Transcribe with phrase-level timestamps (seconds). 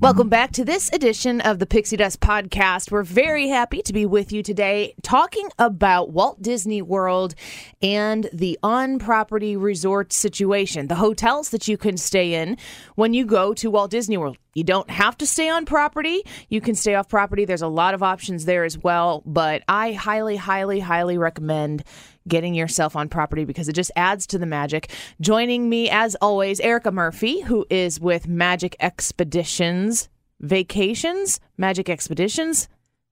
[0.00, 2.90] Welcome back to this edition of the Pixie Dust Podcast.
[2.90, 7.34] We're very happy to be with you today talking about Walt Disney World
[7.82, 12.56] and the on property resort situation, the hotels that you can stay in
[12.94, 14.38] when you go to Walt Disney World.
[14.54, 16.22] You don't have to stay on property.
[16.48, 17.44] You can stay off property.
[17.44, 21.84] There's a lot of options there as well, but I highly, highly, highly recommend
[22.28, 24.90] getting yourself on property because it just adds to the magic.
[25.20, 30.08] Joining me, as always, Erica Murphy, who is with Magic Expeditions
[30.40, 32.68] Vacations, Magic Expeditions.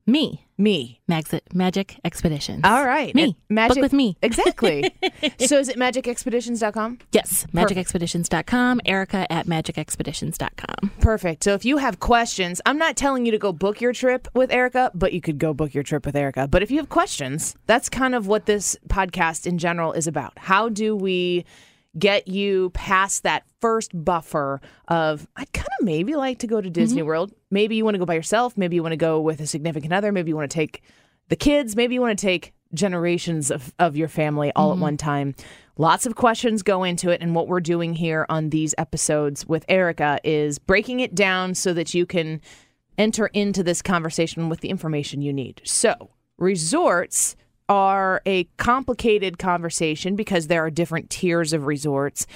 [0.09, 1.01] Me, Me.
[1.11, 2.61] Magz- Magic Expeditions.
[2.63, 3.13] All right.
[3.15, 3.37] Me.
[3.49, 4.17] Magic Book with me.
[4.23, 4.95] Exactly.
[5.41, 6.99] so is it magicexpeditions.com?
[7.13, 10.91] Yes, magicexpeditions.com, Erica at magicexpeditions.com.
[11.01, 11.45] Perfect.
[11.45, 14.53] So if you have questions, I'm not telling you to go book your trip with
[14.53, 16.47] Erica, but you could go book your trip with Erica.
[16.47, 20.33] But if you have questions, that's kind of what this podcast in general is about.
[20.39, 21.45] How do we
[21.99, 26.71] get you past that first buffer of I'd kind of maybe like to go to
[26.71, 27.09] Disney mm-hmm.
[27.09, 27.33] World.
[27.51, 29.93] Maybe you want to go by yourself, maybe you want to go with a significant
[29.93, 30.83] other, maybe you want to take
[31.29, 34.83] the kids, maybe you want to take generations of, of your family all at mm-hmm.
[34.83, 35.35] one time.
[35.79, 39.65] Lots of questions go into it, and what we're doing here on these episodes with
[39.69, 42.41] Erica is breaking it down so that you can
[42.97, 45.61] enter into this conversation with the information you need.
[45.65, 47.37] So, resorts
[47.69, 52.27] are a complicated conversation because there are different tiers of resorts.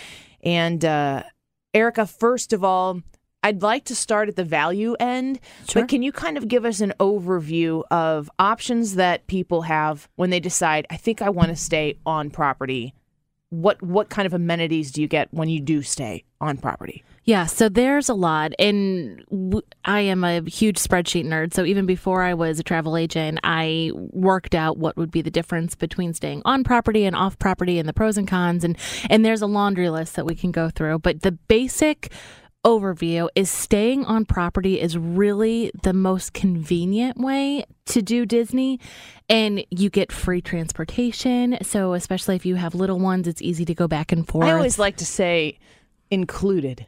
[0.43, 1.23] And uh,
[1.75, 3.03] Erica, first of all,
[3.43, 5.83] I'd like to start at the value end, Sure.
[5.83, 10.29] but can you kind of give us an overview of options that people have when
[10.31, 12.93] they decide, I think I want to stay on property?
[13.49, 17.03] What what kind of amenities do you get when you do stay on property?
[17.31, 18.55] Yeah, so there's a lot.
[18.59, 21.55] And w- I am a huge spreadsheet nerd.
[21.55, 25.31] So even before I was a travel agent, I worked out what would be the
[25.31, 28.65] difference between staying on property and off property and the pros and cons.
[28.65, 28.77] And,
[29.09, 30.99] and there's a laundry list that we can go through.
[30.99, 32.11] But the basic
[32.67, 38.81] overview is staying on property is really the most convenient way to do Disney
[39.29, 43.75] and you get free transportation so especially if you have little ones it's easy to
[43.75, 45.59] go back and forth I always like to say
[46.11, 46.87] included.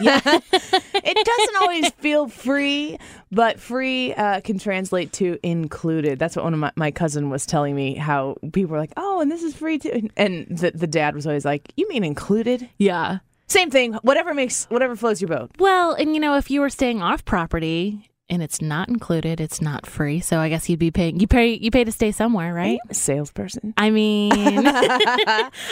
[0.00, 0.20] yeah.
[0.52, 2.98] it doesn't always feel free,
[3.30, 6.18] but free uh, can translate to included.
[6.18, 7.94] That's what one of my, my cousin was telling me.
[7.94, 11.26] How people were like, "Oh, and this is free too," and the the dad was
[11.26, 13.18] always like, "You mean included?" yeah
[13.48, 13.92] Same thing.
[13.94, 15.50] Whatever makes whatever floats your boat.
[15.58, 19.60] Well, and you know, if you were staying off property and it's not included, it's
[19.60, 20.18] not free.
[20.18, 21.20] So I guess you'd be paying.
[21.20, 21.52] You pay.
[21.52, 22.78] You pay to stay somewhere, right?
[22.90, 23.74] Salesperson.
[23.76, 24.32] I mean,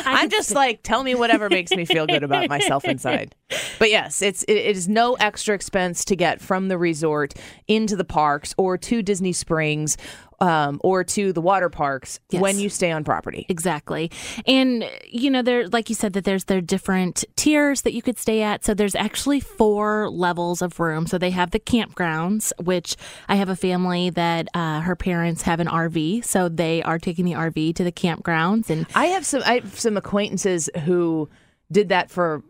[0.05, 3.35] I'm just like, tell me whatever makes me feel good about myself inside.
[3.79, 7.33] But yes, it's it, it is no extra expense to get from the resort
[7.67, 9.97] into the parks or to Disney Springs
[10.41, 12.41] um, or to the water parks Yes.
[12.41, 13.45] when you stay on property.
[13.49, 14.11] exactly.
[14.47, 18.19] And you know, there, like you said, that there's there different tiers that you could
[18.19, 18.65] stay at.
[18.65, 21.07] So there's actually four levels of room.
[21.07, 22.97] So they have the campgrounds, which
[23.29, 27.25] I have a family that uh, her parents have an RV, so they are taking
[27.25, 28.87] the RV to the campgrounds and.
[28.95, 31.29] I have some I have some acquaintances who
[31.73, 32.43] did that for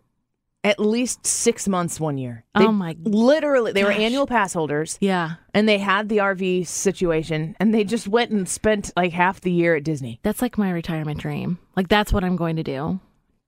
[0.62, 2.44] at least six months one year.
[2.54, 6.66] They Oh my Literally, they were annual pass holders, Yeah, and they had the RV
[6.66, 10.20] situation, and they just went and spent like half the year at Disney.
[10.22, 11.58] That's like my retirement dream.
[11.76, 13.00] Like that's what I'm going to do.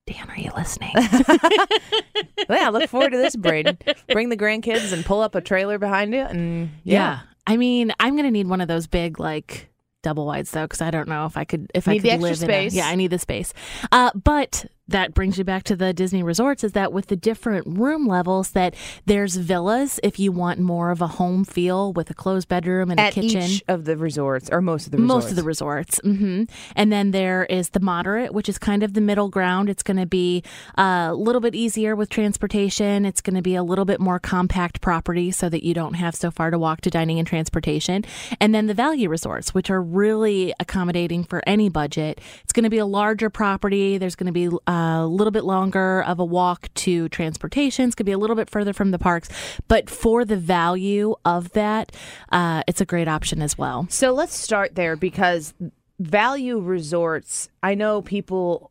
[0.06, 0.92] Dan, are you listening?
[2.50, 3.78] yeah, look forward to this, Braden.
[4.08, 8.14] Bring the grandkids and pull up a trailer behind it, and yeah, I mean, I'm
[8.14, 9.68] going to need one of those big like
[10.02, 12.30] double wides though cuz I don't know if I could if I could the extra
[12.30, 12.72] live space.
[12.72, 13.54] in a, Yeah, I need the space.
[13.92, 17.66] Uh but that brings you back to the Disney resorts is that with the different
[17.66, 18.74] room levels that
[19.06, 23.00] there's villas if you want more of a home feel with a closed bedroom and
[23.00, 23.42] at a kitchen.
[23.42, 25.14] each of the resorts or most of the resorts.
[25.24, 26.00] Most of the resorts.
[26.02, 26.44] hmm
[26.76, 29.68] And then there is the moderate, which is kind of the middle ground.
[29.68, 30.42] It's going to be
[30.76, 33.04] a little bit easier with transportation.
[33.04, 36.14] It's going to be a little bit more compact property so that you don't have
[36.14, 38.04] so far to walk to dining and transportation.
[38.40, 42.20] And then the value resorts, which are really accommodating for any budget.
[42.44, 43.98] It's going to be a larger property.
[43.98, 44.48] There's going to be
[44.82, 47.86] a little bit longer of a walk to transportation.
[47.86, 49.28] It's to be a little bit further from the parks.
[49.68, 51.92] But for the value of that,
[52.30, 53.86] uh, it's a great option as well.
[53.88, 55.54] So let's start there because
[55.98, 58.70] value resorts, I know people,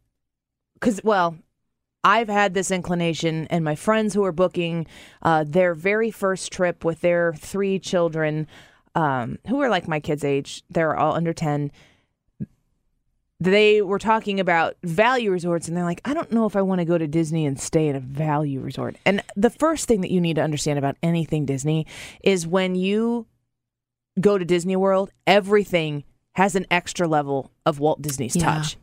[0.75, 1.37] because, well,
[2.03, 4.87] I've had this inclination, and my friends who are booking
[5.21, 8.47] uh, their very first trip with their three children,
[8.95, 11.71] um, who are like my kids' age, they're all under 10.
[13.41, 16.77] They were talking about value resorts, and they're like, I don't know if I want
[16.79, 18.97] to go to Disney and stay in a value resort.
[19.03, 21.87] And the first thing that you need to understand about anything Disney
[22.23, 23.25] is when you
[24.19, 26.03] go to Disney World, everything
[26.33, 28.43] has an extra level of Walt Disney's Yeah.
[28.43, 28.77] touch.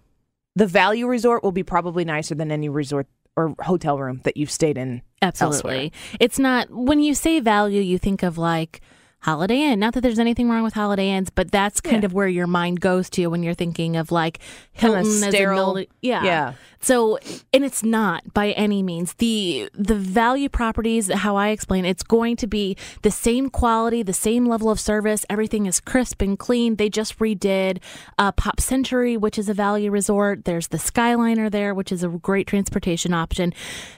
[0.57, 3.07] The value resort will be probably nicer than any resort
[3.37, 5.03] or hotel room that you've stayed in.
[5.23, 5.57] Absolutely.
[5.57, 5.91] elsewhere.
[6.19, 8.81] It's not when you say value, you think of like
[9.21, 9.81] Holiday Inn.
[9.81, 12.07] Not that there's anything wrong with Holiday Inns, but that's kind Yeah.
[12.07, 14.39] of where your mind goes to when you're thinking of like
[14.73, 15.75] Hilton as a sterile.
[15.75, 16.23] mil- yeah.
[16.25, 16.53] Yeah.
[16.81, 17.19] So,
[17.53, 21.13] and it's not by any means the the value properties.
[21.13, 25.27] How I explain, it's going to be the same quality, the same level of service.
[25.29, 26.77] Everything is crisp and clean.
[26.77, 27.79] They just redid
[28.19, 30.45] uh, Pop Century, which is a value resort.
[30.45, 33.53] There's the Skyliner there, which is a great transportation option.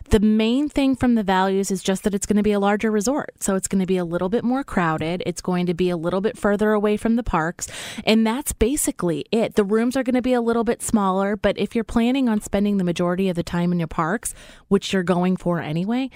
[0.09, 2.91] The main thing from the values is just that it's going to be a larger
[2.91, 5.10] resort, so it's going to be a little bit more crowded.
[5.27, 7.69] It's going to be a little bit further away from the parks,
[8.05, 9.55] and that's basically it.
[9.55, 12.41] The rooms are going to be a little bit smaller, but if you're planning on
[12.41, 14.35] spending the majority of the time in your parks,
[14.69, 16.11] which you're going for anyway,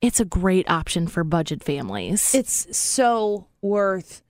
[0.00, 2.34] it's a great option for budget families.
[2.34, 4.22] It's so worth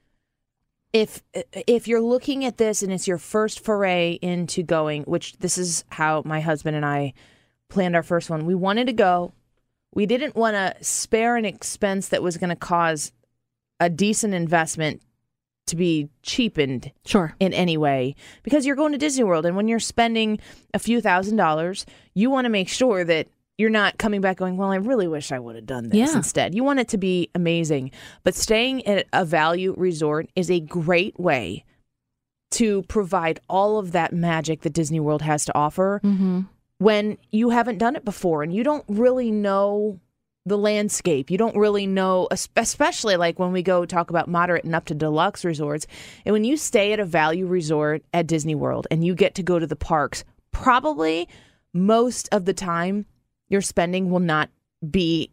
[0.92, 1.22] if
[1.66, 5.84] if you're looking at this and it's your first foray into going, which this is
[5.90, 7.14] how my husband and I
[7.68, 8.46] planned our first one.
[8.46, 9.32] We wanted to go.
[9.94, 13.12] We didn't want to spare an expense that was going to cause
[13.80, 15.02] a decent investment
[15.66, 17.34] to be cheapened sure.
[17.40, 20.38] in any way because you're going to Disney World and when you're spending
[20.74, 24.56] a few thousand dollars, you want to make sure that you're not coming back going,
[24.56, 26.16] well, I really wish I would have done this Yeah.
[26.16, 26.54] instead.
[26.54, 27.90] You want it to be amazing.
[28.24, 31.64] But staying at a value resort is a great way
[32.52, 36.40] to provide all of that magic that Disney World has to offer Mm-hmm.
[36.78, 40.00] when you haven't done it before and you don't really know
[40.50, 41.30] the landscape.
[41.30, 44.94] You don't really know, especially like when we go talk about moderate and up to
[44.94, 45.86] deluxe resorts.
[46.26, 49.42] And when you stay at a value resort at Disney World and you get to
[49.42, 51.28] go to the parks, probably
[51.72, 53.06] most of the time
[53.48, 54.50] your spending will not
[54.90, 55.30] be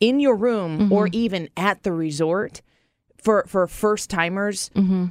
[0.00, 2.62] in your room or even at the resort
[3.16, 5.06] for for first timers Mm-hmm.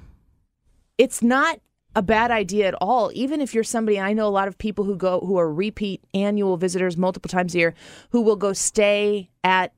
[0.98, 1.59] it's not
[1.96, 4.86] a bad idea at all even if you're somebody i know a lot of people
[4.86, 7.74] who go who are repeat annual visitors multiple times a year
[8.12, 9.74] who will go stay at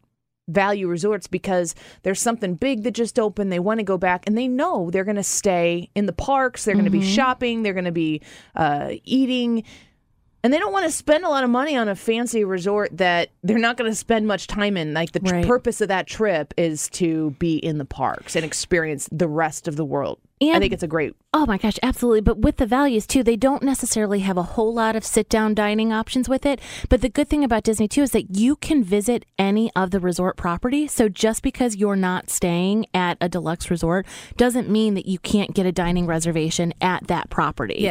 [0.50, 1.74] value resorts because
[2.04, 5.06] there's something big that just opened they want to go back and they know they're
[5.06, 8.22] going to stay in the parks they're going to be shopping they're going to be
[8.56, 9.64] uh, eating
[10.44, 13.30] and they don't want to spend a lot of money on a fancy resort that
[13.44, 14.94] they're not going to spend much time in.
[14.94, 15.48] Like the tr- Right.
[15.48, 19.78] purpose of that trip is to be in the parks and experience the rest of
[19.78, 20.20] the world.
[20.52, 22.22] I think it's a great Oh my gosh, absolutely.
[22.22, 25.56] But with the values too, they don't necessarily have a whole lot of sit down
[25.56, 26.62] dining options with it.
[26.90, 30.00] But the good thing about Disney too is that you can visit any of the
[30.00, 30.88] resort property.
[30.88, 34.06] So just because you're not staying at a deluxe resort
[34.38, 37.82] doesn't mean that you can't get a dining reservation at that property.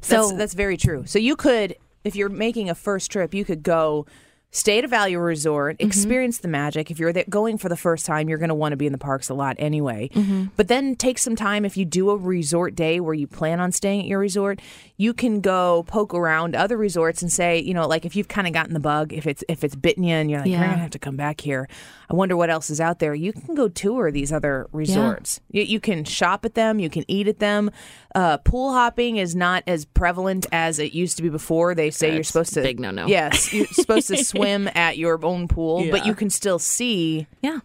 [0.00, 1.04] So So that's, very true.
[1.06, 4.06] So you could, if you're making a first trip, you could go
[4.52, 5.86] stay at a value resort, Mm-hmm.
[5.86, 6.90] experience the magic.
[6.90, 8.92] If you're there going for the first time, you're going to want to be in
[8.92, 10.10] the parks a lot anyway.
[10.14, 10.46] Mm-hmm.
[10.56, 13.70] But then take some time if you do a resort day where you plan on
[13.72, 14.60] staying at your resort,
[14.96, 18.46] you can go poke around other resorts and say, you know, like if you've kind
[18.46, 20.58] of gotten the bug, if it's if it's bitten you and you're like, Yeah.
[20.58, 21.68] you're going to have to come back here.
[22.10, 23.14] I wonder what else is out there.
[23.14, 25.40] You can go tour these other resorts.
[25.52, 26.80] You, you can shop at them.
[26.80, 27.70] You can eat at them.
[28.16, 31.72] Uh, pool hopping is not as prevalent as it used to be before.
[31.76, 33.06] They say you're supposed to big no-no.
[33.06, 37.60] Yes, you're supposed to swim at your own pool, but you can still see yeah.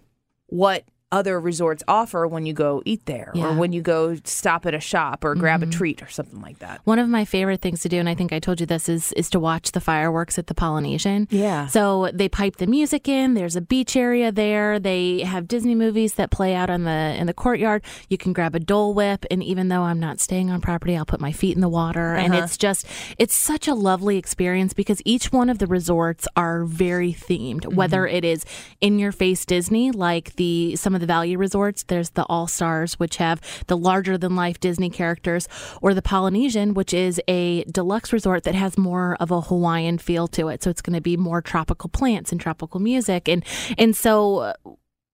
[0.48, 3.46] what other resorts offer when you go eat there or Yeah.
[3.46, 3.58] Mm-hmm.
[3.60, 6.82] when you go stop at a shop or grab a treat or something like that.
[6.84, 9.14] One of my favorite things to do, and I think I told you this, is
[9.14, 11.28] is to watch the fireworks at the Polynesian.
[11.30, 11.68] Yeah.
[11.68, 13.36] So they pipe the music in.
[13.36, 14.80] There's a beach area there.
[14.80, 17.84] They have Disney movies that play out on the in the courtyard.
[18.10, 21.06] You can grab a Dole Whip, and even though I'm not staying on property, I'll
[21.06, 22.88] put my feet in the water, and it's just
[23.20, 27.74] it's such a lovely experience because each one of the resorts are very themed.
[27.76, 28.44] Whether it is
[28.82, 32.96] in your face Disney, like the some of the value resorts, there's the All Stars,
[32.96, 35.48] which have the larger than life Disney characters,
[35.82, 40.28] or the Polynesian, which is a deluxe resort that has more of a Hawaiian feel
[40.30, 40.64] to it.
[40.64, 43.44] So it's going to be more tropical plants and tropical music, and
[43.78, 44.38] and so.
[44.38, 44.54] uh,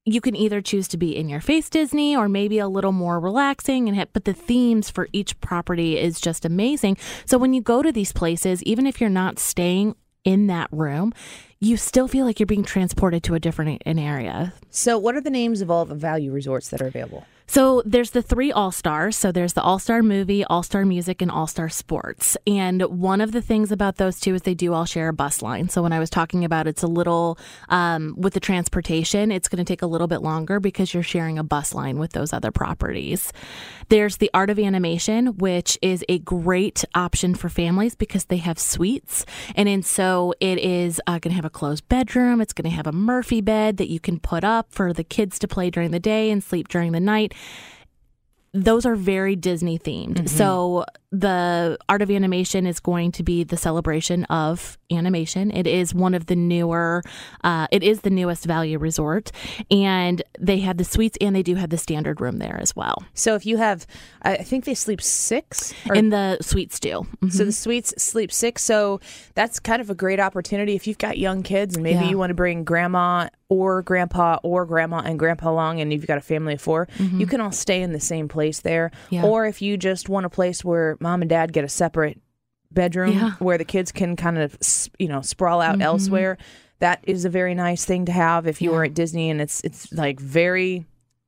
[0.04, 3.20] You can either choose to be in your face Disney or maybe a little more
[3.20, 6.98] relaxing and have, but the themes for each property is just amazing.
[7.26, 11.14] So when you go to these places, even if you're not staying in that room,
[11.60, 14.54] you still feel like you're being transported to a different an area.
[14.70, 17.26] So, what are the names of all the value resorts that are available?
[17.52, 19.18] So there's the three All Stars.
[19.18, 22.38] So there's the All Star Movie, All Star Music, and All Star Sports.
[22.48, 25.42] And one of the things about those two is they do all share a bus
[25.42, 25.68] line.
[25.68, 29.58] So when I was talking about it's a little um, with the transportation, it's going
[29.58, 32.52] to take a little bit longer because you're sharing a bus line with those other
[32.52, 33.34] properties.
[33.90, 38.60] There's the Art of Animation, which is a great option for families because they have
[38.60, 39.26] suites.
[39.58, 42.40] And and so it is uh, going to have a closed bedroom.
[42.40, 45.38] It's going to have a Murphy bed that you can put up for the kids
[45.40, 47.34] to play during the day and sleep during the night
[48.54, 50.16] those are very Disney themed.
[50.16, 50.28] Mm-hmm.
[50.28, 55.52] So the art of animation is going to be the celebration of animation.
[55.52, 57.04] It is one of the newer,
[57.44, 59.32] uh, it is the newest value resort,
[59.70, 63.04] and they have the suites and they do have the standard room there as well.
[63.14, 63.86] So if you have,
[64.22, 65.74] I think they sleep six.
[65.90, 67.06] Or, And the suites do.
[67.22, 67.32] Mhm.
[67.32, 68.64] so the suites sleep six.
[68.64, 69.00] So
[69.36, 72.10] that's kind of a great opportunity if you've got young kids and maybe Yeah.
[72.10, 76.18] you want to bring grandma or grandpa or grandma and grandpa along and you've got
[76.18, 76.88] a family of 4
[77.18, 78.92] you can all stay in the same place there.
[79.08, 79.16] Mm-hmm.
[79.16, 79.24] Yeah.
[79.26, 82.20] Or if you just want a place where mom and dad get a separate
[82.72, 83.32] bedroom Yeah.
[83.40, 84.58] where the kids can kind of
[85.00, 85.84] you know sprawl out Mhm.
[85.84, 86.38] elsewhere
[86.80, 88.78] that is a very nice thing to have if you Yeah.
[88.78, 90.86] were at disney and it's it's like very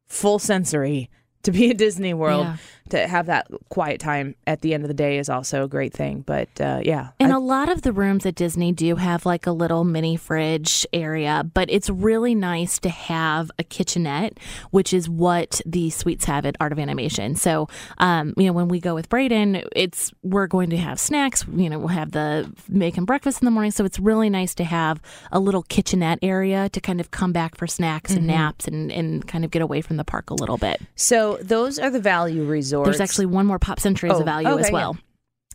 [0.08, 1.10] full sensory
[1.44, 2.56] to be at disney world Yeah.
[2.90, 5.94] To have that quiet time at the end of the day is also a great
[5.94, 9.26] thing but uh, yeah And I- a lot of the rooms at Disney do have
[9.26, 14.38] like a little mini fridge area, but it's really nice to have a kitchenette,
[14.72, 17.36] which is what the suites have at Art of Animation.
[17.36, 21.46] So, um, you know, when we go with Braden, it's we're going to have snacks.
[21.54, 23.72] You know, we'll have the making breakfast in the morning.
[23.72, 27.58] So it's really nice to have a little kitchenette area to kind of come back
[27.58, 30.58] for snacks and naps and and kind of get away from the park a little
[30.58, 30.82] bit.
[30.96, 34.26] so those are the value resorts There's actually one more Pop Century as Oh, a
[34.26, 34.74] value okay, as yeah.
[34.74, 34.98] well.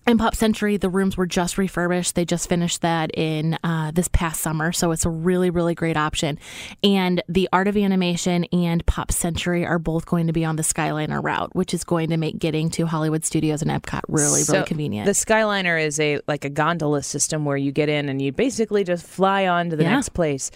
[0.06, 2.14] And Pop Century, the rooms were just refurbished.
[2.14, 4.72] They just finished that in uh, this past summer.
[4.72, 6.38] So it's a really, really great option.
[6.82, 10.62] And the Art of Animation and Pop Century are both going to be on the
[10.62, 14.54] Skyliner route, which is going to make getting to Hollywood Studios and Epcot really, So
[14.54, 15.04] really convenient.
[15.04, 18.84] The Skyliner is a like a gondola system where you get in and you basically
[18.84, 19.96] just fly on to the Yeah.
[19.96, 20.50] next place.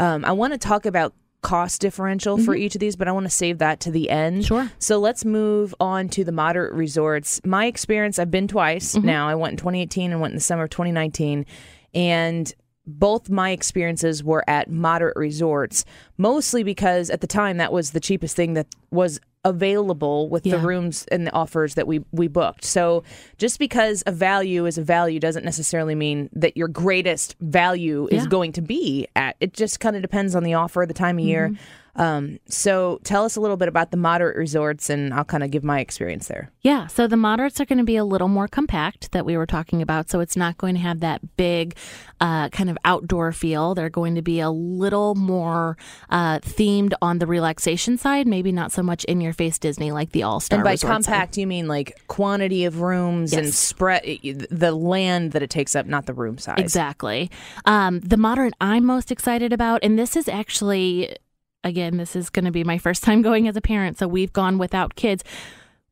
[0.00, 1.12] Um, I want to talk about
[1.44, 4.38] cost differential for each of these, but I want to save that to the end.
[4.42, 4.46] Mm-hmm.
[4.46, 4.72] Sure.
[4.80, 7.40] So let's move on to the moderate resorts.
[7.44, 9.06] My experience, I've been twice Mm-hmm.
[9.06, 9.28] now.
[9.28, 11.46] I went in 2018 and went in the summer of 2019,
[11.94, 12.52] and
[12.86, 15.84] both my experiences were at moderate resorts,
[16.18, 20.58] mostly because at the time that was the cheapest thing that was available with the
[20.58, 22.64] rooms and the offers that we we booked.
[22.64, 23.04] So
[23.38, 28.24] just because a value is a value doesn't necessarily mean that your greatest value is
[28.24, 28.28] Yeah.
[28.30, 29.36] going to be at.
[29.40, 31.48] It just kind of depends on the offer, the time of year.
[31.48, 31.62] Mm-hmm.
[31.96, 35.50] Um, so tell us a little bit about the moderate resorts, and I'll kind of
[35.50, 36.50] give my experience there.
[36.60, 39.46] Yeah, so the moderates are going to be a little more compact that we were
[39.46, 40.10] talking about.
[40.10, 41.76] So it's not going to have that big
[42.20, 43.74] uh, kind of outdoor feel.
[43.74, 45.76] They're going to be a little more
[46.10, 50.12] uh, themed on the relaxation side, maybe not so much in your face Disney like
[50.12, 50.58] the All Star.
[50.58, 54.02] And by compact, you mean like quantity of rooms and spread
[54.50, 56.58] the land that it takes up, not the room size.
[56.58, 57.30] Exactly.
[57.66, 61.16] Um, the moderate I'm most excited about, and this is actually,
[61.64, 64.32] again, this is going to be my first time going as a parent, so we've
[64.32, 65.24] gone without kids.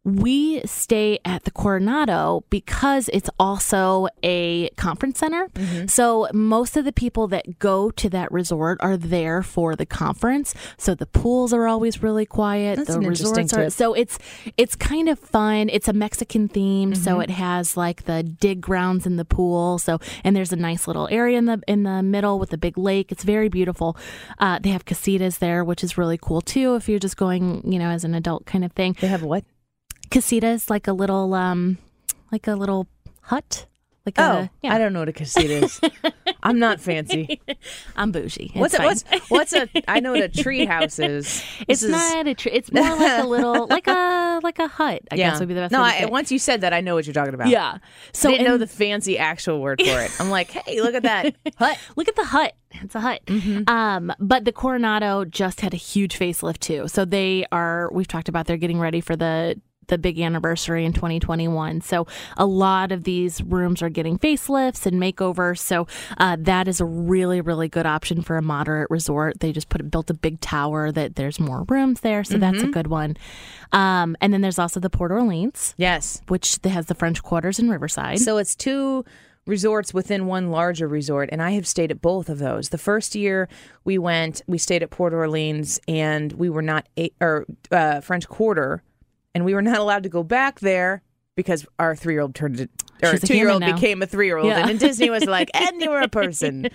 [0.04, 5.48] We stay at the Coronado because it's also a conference center.
[5.86, 10.54] So most of the people that go to that resort are there for the conference.
[10.76, 12.78] So the pools are always really quiet.
[12.78, 14.18] That's the resorts are so it's
[14.56, 15.68] it's kind of fun.
[15.68, 17.22] It's a Mexican theme, so Mm-hmm.
[17.22, 19.78] it has like the dig grounds in the pool.
[19.78, 22.76] So and there's a nice little area in the in the middle with a big
[22.76, 23.12] lake.
[23.12, 23.96] It's very beautiful.
[24.38, 26.74] Uh, they have casitas there, which is really cool too.
[26.74, 28.96] If you're just going, you know, as an adult kind of thing.
[29.00, 29.44] They have what?
[30.12, 31.78] Casitas like a little um
[32.30, 32.86] like a little
[33.22, 33.66] hut.
[34.04, 34.74] Like Oh, a yeah.
[34.74, 35.80] I don't know what a casita is.
[36.42, 37.40] I'm not fancy.
[37.94, 38.50] I'm bougie.
[38.52, 39.68] It's What's a, what's what's a?
[39.86, 41.40] I know what a tree house is.
[41.68, 42.50] It's is- not a tree.
[42.50, 45.02] It's more like a little, like a like a hut.
[45.12, 45.70] I guess would be the best.
[45.72, 47.46] No, way to I, once you said that, I know what you're talking about.
[47.46, 47.78] yeah.
[48.12, 50.10] So I didn't know the fancy actual word for it.
[50.20, 51.78] I'm like, hey, look at that hut.
[51.94, 52.54] Look at the hut.
[52.72, 53.20] It's a hut.
[53.68, 56.88] Um, but the Coronado just had a huge facelift too.
[56.88, 57.88] So they are.
[57.92, 61.80] We've talked about they're getting ready for the the big anniversary in 2021.
[61.80, 65.58] So a lot of these rooms are getting facelifts and makeovers.
[65.58, 65.86] So
[66.18, 69.40] uh, that is a really really good option for a moderate resort.
[69.40, 72.24] They just put built a big tower that there's more rooms there.
[72.24, 73.16] So that's a good one.
[73.72, 76.20] Um, and then there's also the Port Orleans, Yes.
[76.28, 78.20] which has the French Quarters in Riverside.
[78.20, 79.04] So it's two
[79.46, 82.68] resorts within one larger resort, and I have stayed at both of those.
[82.68, 83.48] The first year
[83.84, 88.28] we went, we stayed at Port Orleans, and we were not a, or uh, French
[88.28, 88.82] Quarter,
[89.34, 91.02] and we were not allowed to go back there
[91.36, 92.70] because our three year old turned it.
[93.02, 94.60] Or two year old became a three year old, Yeah.
[94.60, 96.68] and then Disney was like, "And you're a person."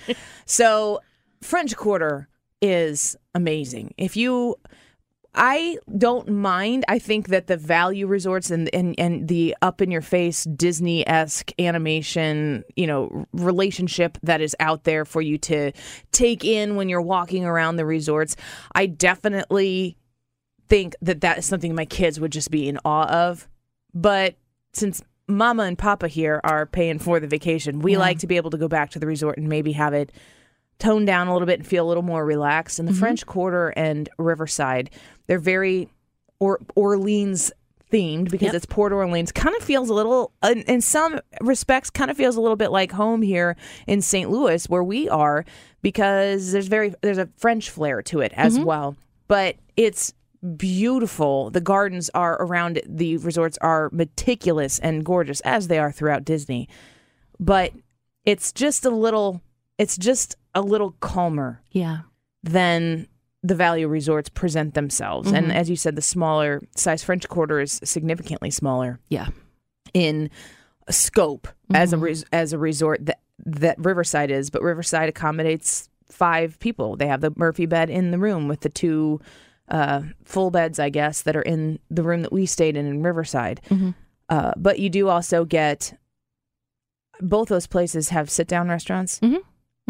[0.45, 0.99] so
[1.41, 2.27] French Quarter
[2.61, 3.93] is amazing.
[3.97, 4.55] If you
[5.39, 6.83] I don't mind.
[6.87, 11.07] I think that the value resorts and and, and the up in your face Disney
[11.07, 15.71] esque animation, you know, relationship that is out there for you to
[16.11, 18.35] take in when you're walking around the resorts.
[18.73, 19.95] I definitely
[20.69, 23.47] think that that is something my kids would just be in awe of.
[23.93, 24.35] But
[24.73, 27.99] since Mama and Papa here are paying for the vacation, we Yeah.
[27.99, 30.11] like to be able to go back to the resort and maybe have it
[30.79, 32.79] tone down a little bit and feel a little more relaxed.
[32.79, 32.99] And the mm-hmm.
[32.99, 34.89] French Quarter and Riverside,
[35.25, 35.89] they're very
[36.39, 37.51] or Orleans
[37.91, 38.53] themed because Yep.
[38.53, 39.31] it's Port Orleans.
[39.31, 42.71] Kind of feels a little, in, in some respects, kind of feels a little bit
[42.71, 43.55] like home here
[43.87, 44.29] in St.
[44.29, 45.45] Louis where we are
[45.81, 48.65] because there's very there's a French flair to it as mm-hmm.
[48.65, 48.95] well.
[49.27, 50.13] But it's
[50.55, 51.49] beautiful.
[51.49, 52.85] The gardens are around it.
[52.87, 56.69] The resorts are meticulous and gorgeous as they are throughout Disney.
[57.39, 57.73] But
[58.25, 59.41] it's just a little
[59.77, 61.99] it's just a little calmer Yeah.
[62.43, 63.07] than
[63.43, 65.31] the value resorts present themselves.
[65.31, 65.55] And mm-hmm.
[65.55, 69.27] as you said, the smaller size French Quarter is significantly smaller Yeah.
[69.93, 70.29] in
[70.89, 72.05] scope as a mm-hmm.
[72.05, 76.95] res- as a resort that that Riverside is, but Riverside accommodates five people.
[76.95, 79.21] They have the Murphy bed in the room with the two
[79.69, 83.03] uh, full beds, I guess, that are in the room that we stayed in in
[83.03, 83.61] Riverside.
[84.29, 85.97] Uh, but you do also get
[87.21, 89.19] both those places have sit down restaurants.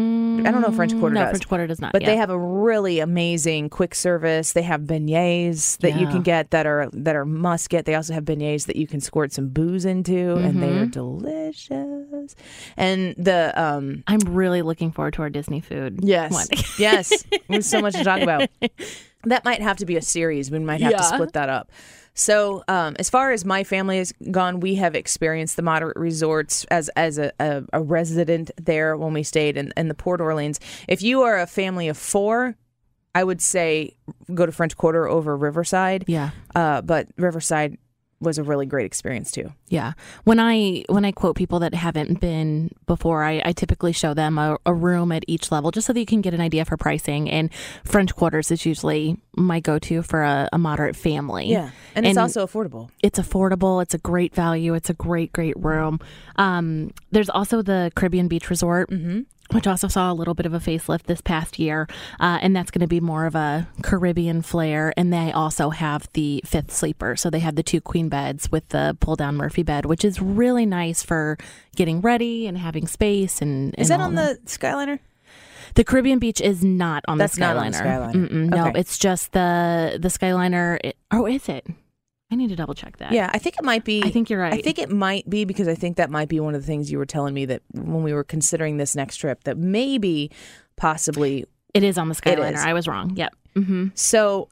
[0.00, 1.30] don't know if French Quarter no, does.
[1.32, 1.92] French Quarter does not.
[1.92, 2.10] But yeah.
[2.10, 4.52] they have a really amazing quick service.
[4.52, 7.84] They have beignets that you can get that are that are must get.
[7.84, 10.90] They also have beignets that you can squirt some booze into, and they are Mm-hmm.
[10.90, 12.36] delicious.
[12.76, 15.98] And the um I'm really looking forward to our Disney food.
[16.04, 18.48] yes, yes, there's so much to talk about.
[19.28, 20.50] That might have to be a series.
[20.50, 21.70] We might have to split that up.
[22.14, 26.64] So, um, as far as my family has gone, we have experienced the moderate resorts
[26.64, 30.58] as as a, a, a resident there when we stayed in, in the Port Orleans.
[30.88, 32.56] If you are a family of four,
[33.14, 33.96] I would say
[34.34, 36.04] go to French Quarter over Riverside.
[36.08, 36.30] Yeah.
[36.56, 37.78] Uh, but Riverside
[38.20, 39.52] was a really great experience too.
[39.68, 39.92] Yeah.
[40.24, 44.38] When I when I quote people that haven't been before, I, I typically show them
[44.38, 46.76] a, a room at each level just so that you can get an idea for
[46.76, 47.30] pricing.
[47.30, 47.50] And
[47.84, 51.46] French Quarters is usually my go to for a, a moderate family.
[51.48, 51.70] Yeah.
[51.94, 52.90] And it's also affordable.
[53.02, 53.82] It's affordable.
[53.82, 54.74] It's a great value.
[54.74, 56.00] It's a great, great room.
[56.36, 58.90] Um, there's also the Caribbean Beach Resort,
[59.52, 61.88] which also saw a little bit of a facelift this past year.
[62.20, 64.92] Uh, and that's going to be more of a Caribbean flair.
[64.96, 67.16] And they also have the fifth sleeper.
[67.16, 70.20] So they have the two queen beds with the pull down Murphy bed, which is
[70.20, 71.38] really nice for
[71.76, 73.40] getting ready and having space.
[73.40, 74.98] And, Is that on the Skyliner?
[75.74, 77.64] the Caribbean Beach is not on That's the not Skyliner.
[77.64, 78.30] on the Skyliner.
[78.30, 80.78] Mm-mm, no, it's just the the Skyliner.
[80.82, 81.66] It, oh, is it?
[82.30, 83.12] I need to double check that.
[83.12, 84.02] Yeah, I think it might be.
[84.04, 84.52] I think you're right.
[84.52, 86.90] I think it might be because I think that might be one of the things
[86.92, 90.30] you were telling me that when we were considering this next trip that maybe,
[90.76, 91.46] possibly.
[91.74, 92.56] It is on the It Skyliner.
[92.56, 93.14] I was wrong.
[93.16, 93.34] Yep.
[93.54, 94.48] hmm So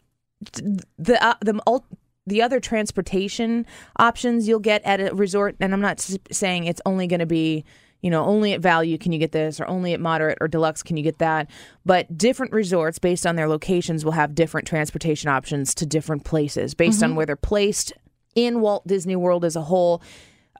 [0.98, 1.84] the uh, the ul-
[2.26, 3.66] the other transportation
[3.98, 7.26] options you'll get at a resort, and I'm not s- saying it's only going to
[7.26, 7.64] be.
[8.02, 10.82] You know, only at value can you get this, or only at moderate or deluxe
[10.82, 11.50] can you get that.
[11.84, 16.74] But different resorts, based on their locations, will have different transportation options to different places
[16.74, 17.92] based on where they're placed
[18.34, 20.02] in Walt Disney World as a whole.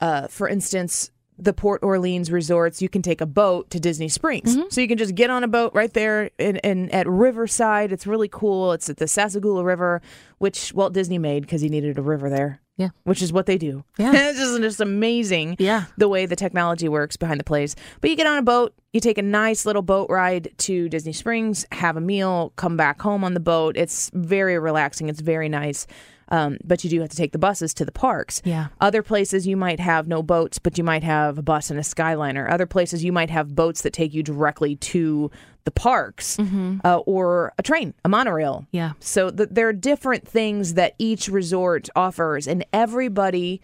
[0.01, 4.57] Uh, for instance, the Port Orleans resorts, you can take a boat to Disney Springs.
[4.70, 7.92] So you can just get on a boat right there in, in at Riverside.
[7.92, 8.72] It's really cool.
[8.72, 10.01] It's at the Sassagoula River,
[10.38, 12.61] which Walt Disney made because he needed a river there.
[12.77, 12.91] Yeah.
[13.05, 13.85] Which is what they do.
[13.99, 14.12] Yeah.
[14.15, 15.85] it's just, just amazing Yeah.
[15.97, 17.75] the way the technology works behind the place.
[18.01, 21.12] But you get on a boat, you take a nice little boat ride to Disney
[21.12, 23.77] Springs, have a meal, come back home on the boat.
[23.77, 25.09] It's very relaxing.
[25.09, 25.87] It's very nice.
[26.29, 28.43] Um, but you do have to take the buses to the parks.
[28.45, 28.67] Yeah.
[28.81, 31.83] Other places you might have no boats, but you might have a bus and a
[31.83, 32.51] skyliner.
[32.51, 35.31] Other places you might have boats that take you directly to
[35.66, 36.79] the parks mm-hmm.
[36.85, 38.66] uh, or a train, a monorail.
[38.70, 38.92] Yeah.
[39.00, 43.61] So th- there are different things that each resort offers, and everybody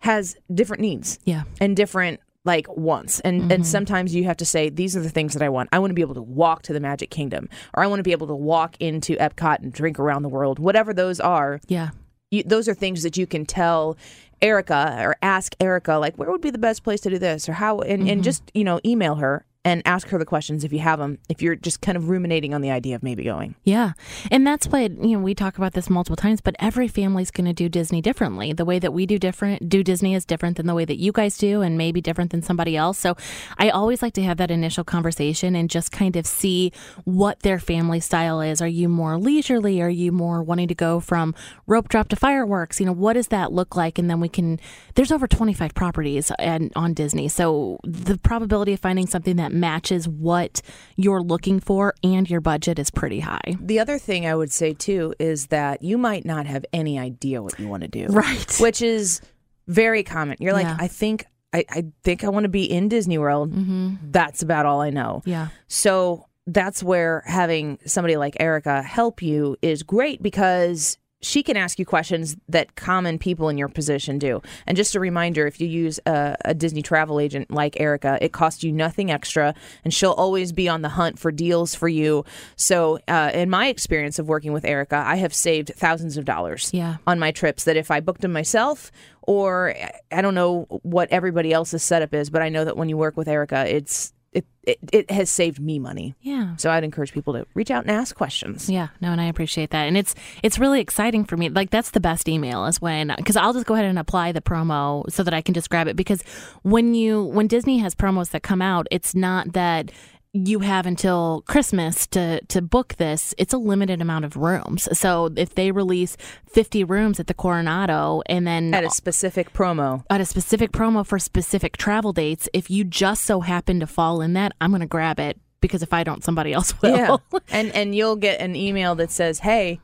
[0.00, 1.42] has different needs Yeah.
[1.60, 3.62] and different like wants and and mm-hmm.
[3.62, 5.68] sometimes you have to say these are the things that I want.
[5.72, 8.02] I want to be able to walk to the Magic Kingdom or I want to
[8.02, 10.58] be able to walk into Epcot and drink around the world.
[10.58, 11.90] Whatever those are, Yeah.
[12.32, 13.96] you, those are things that you can tell
[14.42, 17.52] Erica or ask Erica like where would be the best place to do this or
[17.52, 18.22] how and, and mm-hmm.
[18.22, 21.40] just you know email her and ask her the questions if you have them if
[21.40, 23.54] you're just kind of ruminating on the idea of maybe going.
[23.62, 23.92] Yeah.
[24.30, 27.46] And that's what, you know, we talk about this multiple times, but every family's going
[27.46, 28.52] to do Disney differently.
[28.52, 31.12] The way that we do different, do Disney is different than the way that you
[31.12, 32.98] guys do and maybe different than somebody else.
[32.98, 33.16] So
[33.58, 36.72] I always like to have that initial conversation and just kind of see
[37.04, 38.60] what their family style is.
[38.60, 39.80] Are you more leisurely?
[39.80, 41.34] Are you more wanting to go from
[41.66, 42.80] rope drop to fireworks?
[42.80, 43.98] You know, what does that look like?
[43.98, 44.58] And then we can,
[44.94, 47.28] there's over 25 properties and on Disney.
[47.28, 50.62] So the probability of finding something that matches what
[50.96, 53.56] you're looking for and your budget is pretty high.
[53.60, 57.42] The other thing I would say too is that you might not have any idea
[57.42, 58.06] what you want to do.
[58.06, 58.56] Right.
[58.58, 59.20] Which is
[59.68, 60.36] very common.
[60.40, 60.76] You're like, Yeah.
[60.78, 63.52] I think I, I think I want to be in Disney World.
[63.52, 63.96] Mm-hmm.
[64.10, 65.20] That's about all I know.
[65.26, 65.48] Yeah.
[65.68, 71.78] So that's where having somebody like Erica help you is great because she can ask
[71.78, 74.42] you questions that common people in your position do.
[74.66, 78.32] And just a reminder if you use a, a, Disney travel agent like Erica, it
[78.32, 79.54] costs you nothing extra,
[79.84, 82.24] and she'll always be on the hunt for deals for you.
[82.56, 86.70] So, uh, in my experience of working with Erica, I have saved thousands of dollars
[86.72, 86.96] yeah.
[87.06, 88.90] on my trips that if I booked them myself,
[89.22, 89.74] or
[90.10, 93.16] I don't know what everybody else's setup is, but I know that when you work
[93.16, 96.14] with Erica, it's it, it, it has saved me money.
[96.22, 96.56] Yeah.
[96.56, 98.70] So I'd encourage people to reach out and ask questions.
[98.70, 98.88] Yeah.
[99.00, 99.84] No, and I appreciate that.
[99.84, 101.48] And it's it's really exciting for me.
[101.48, 104.40] Like that's the best email is when because I'll just go ahead and apply the
[104.40, 106.22] promo so that I can just grab it because
[106.62, 109.90] when you when Disney has promos that come out, it's not that
[110.34, 113.34] you have until Christmas to to book this.
[113.36, 114.88] It's a limited amount of rooms.
[114.98, 116.16] So if they release
[116.48, 121.06] 50 rooms at the Coronado and then at a specific promo, at a specific promo
[121.06, 124.80] for specific travel dates, if you just so happen to fall in that, I'm going
[124.80, 127.20] to grab it because if I don't somebody else will.
[127.32, 127.38] Yeah.
[127.50, 129.80] and and you'll get an email that says, "Hey,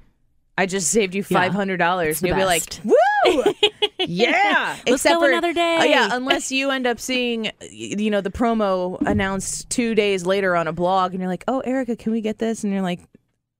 [0.56, 2.82] I just saved you five hundred dollars." Yeah, You'll best.
[2.82, 3.52] be like, "Woo!"
[3.98, 4.76] yeah.
[4.86, 5.76] Let's go another day.
[5.78, 10.54] Uh, yeah, unless you end up seeing, you know, the promo announced two days later
[10.56, 13.00] on a blog, and you're like, "Oh, Erica, can we get this?" And you're like.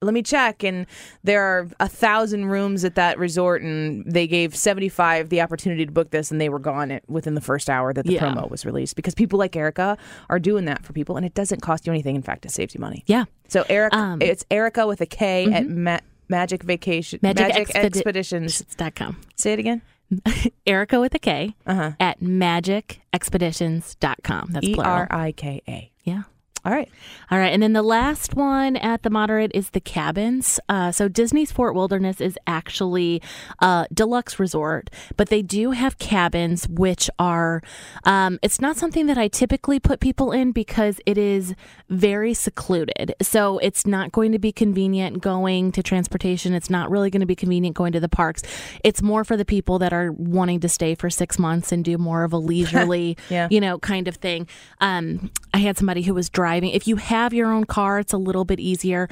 [0.01, 0.87] Let me check, and
[1.24, 5.90] there are a thousand rooms at that resort, and they gave seventy-five the opportunity to
[5.90, 8.20] book this, and they were gone it within the first hour that the Yeah.
[8.33, 8.94] promo was released.
[8.94, 9.98] Because people like Erica
[10.31, 12.14] are doing that for people, and it doesn't cost you anything.
[12.14, 13.03] In fact, it saves you money.
[13.07, 13.24] Yeah.
[13.48, 15.98] So Eric, Um, it's Erica with a K at Ma-
[16.29, 18.62] Magic Vacation Magic Magic, Expedi- Expeditions.
[18.77, 19.16] dot com.
[19.35, 19.83] Say it again.
[20.66, 21.92] Erica with a K Uh-huh.
[22.01, 24.49] at magicexpeditions.com.
[24.53, 24.75] That's E.
[24.79, 25.90] R I K A.
[26.05, 26.23] Yeah.
[26.69, 26.91] All right.
[27.31, 27.51] All right.
[27.51, 30.61] And then the last one at the moderate is the cabins.
[30.69, 33.23] Uh, so Disney's Fort Wilderness is actually
[33.61, 37.63] a deluxe resort, but they do have cabins, which are,
[38.05, 41.55] um, it's not something that I typically put people in because it is
[41.89, 43.15] very secluded.
[43.23, 46.53] So it's not going to be convenient going to transportation.
[46.53, 48.43] It's not really going to be convenient going to the parks.
[48.85, 51.97] It's more for the people that are wanting to stay for six months and do
[51.97, 53.49] more of a leisurely, Yeah.
[53.51, 54.47] you know, kind of thing.
[54.83, 56.58] Um, I had somebody who was driving.
[56.59, 59.09] I mean if you have your own car, it's a little bit easier.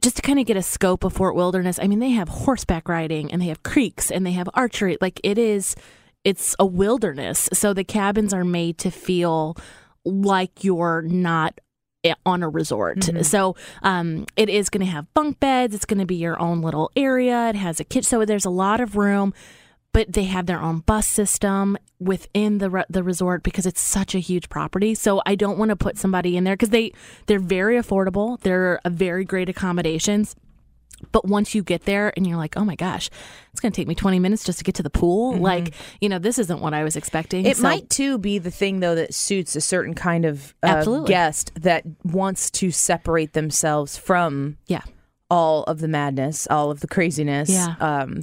[0.00, 2.90] Just to kind of get a scope of Fort Wilderness, I mean, they have horseback
[2.90, 4.98] riding and they have creeks and they have archery.
[5.00, 5.76] Like it is,
[6.24, 7.48] it's a wilderness.
[7.54, 9.56] So the cabins are made to feel
[10.04, 11.58] like you're not
[12.26, 13.08] on a resort.
[13.24, 15.74] So um, it is going to have bunk beds.
[15.74, 17.48] It's going to be your own little area.
[17.48, 18.04] It has a kitchen.
[18.04, 19.32] So there's a lot of room
[19.94, 24.14] but they have their own bus system within the re- the resort because it's such
[24.14, 24.94] a huge property.
[24.94, 26.92] So I don't want to put somebody in there because they
[27.26, 28.38] they're very affordable.
[28.40, 30.36] They're a very great accommodations.
[31.12, 33.10] But once you get there and you're like, oh my gosh,
[33.52, 35.36] it's going to take me 20 minutes just to get to the pool.
[35.36, 37.44] Like, you know, this isn't what I was expecting.
[37.46, 40.82] It So- might too be the thing though that suits a certain kind of uh,
[41.04, 44.82] guest that wants to separate themselves from Yeah.
[45.30, 47.50] all of the madness, all of the craziness.
[47.50, 47.74] Yeah.
[47.80, 48.22] Um,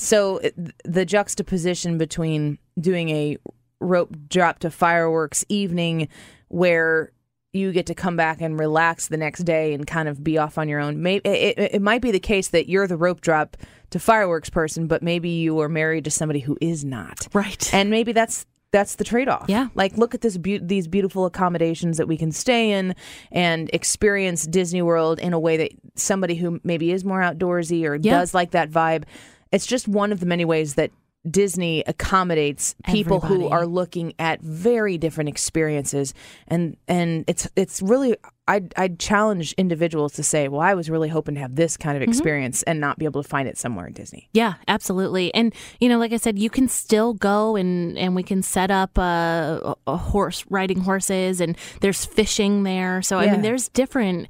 [0.00, 0.50] so uh,
[0.84, 3.36] the juxtaposition between doing a
[3.80, 6.08] rope drop to fireworks evening
[6.48, 7.12] where
[7.52, 10.56] you get to come back and relax the next day and kind of be off
[10.56, 11.02] on your own.
[11.02, 13.56] Maybe it, it, might be the case that you're the rope drop
[13.90, 17.26] to fireworks person, but maybe you are married to somebody who is not.
[17.32, 17.72] Right.
[17.74, 19.46] And maybe that's that's the trade-off.
[19.48, 19.66] Yeah.
[19.74, 22.94] Like look at this beau- these beautiful accommodations that we can stay in
[23.32, 27.96] and experience Disney World in a way that somebody who maybe is more outdoorsy or
[27.96, 28.18] Yeah.
[28.18, 29.04] does like that vibe.
[29.52, 30.90] It's just one of the many ways that
[31.30, 36.14] Disney accommodates people who are looking at very different experiences
[36.48, 38.16] and and it's it's really
[38.48, 41.94] I I challenge individuals to say, well, I was really hoping to have this kind
[41.96, 42.04] Mm-hmm.
[42.04, 44.30] of experience and not be able to find it somewhere in Disney.
[44.32, 45.32] Yeah, absolutely.
[45.34, 48.70] And you know, like I said, you can still go and and we can set
[48.70, 53.02] up a, a horse riding horses, and there's fishing there.
[53.02, 54.28] So I mean, there's different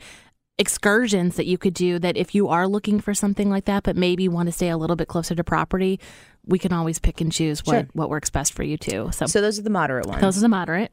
[0.60, 1.98] excursions that you could do.
[1.98, 4.76] That if you are looking for something like that, but maybe want to stay a
[4.76, 5.98] little bit closer to property,
[6.46, 7.88] we can always pick and choose what Sure.
[7.94, 9.10] what works best for you too.
[9.12, 10.20] So, So those are the moderate ones.
[10.20, 10.92] those are the moderate.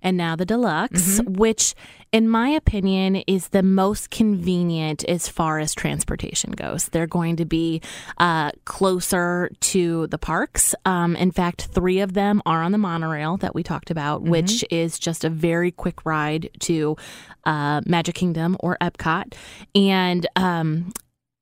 [0.00, 1.32] And now the deluxe, Mm-hmm.
[1.34, 1.74] which,
[2.12, 6.88] in my opinion, is the most convenient as far as transportation goes.
[6.90, 7.82] They're going to be
[8.18, 10.72] uh, closer to the parks.
[10.84, 14.30] Um, in fact, three of them are on the monorail that we talked about, Mm-hmm.
[14.30, 16.96] which is just a very quick ride to
[17.44, 19.34] uh, Magic Kingdom or Epcot.
[19.74, 20.92] And um,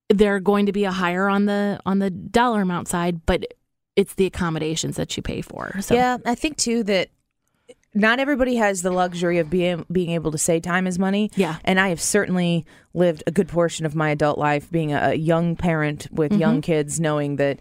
[0.08, 3.44] they're going to be a higher on the on the dollar amount side, but
[3.96, 5.76] it's the accommodations that you pay for.
[5.80, 7.08] So Yeah, I think too that
[7.96, 11.30] not everybody has the luxury of being being able to say time is money.
[11.34, 11.56] Yeah.
[11.64, 15.14] and I have certainly lived a good portion of my adult life being a, a
[15.14, 16.40] young parent with mm-hmm.
[16.40, 17.60] young kids, knowing that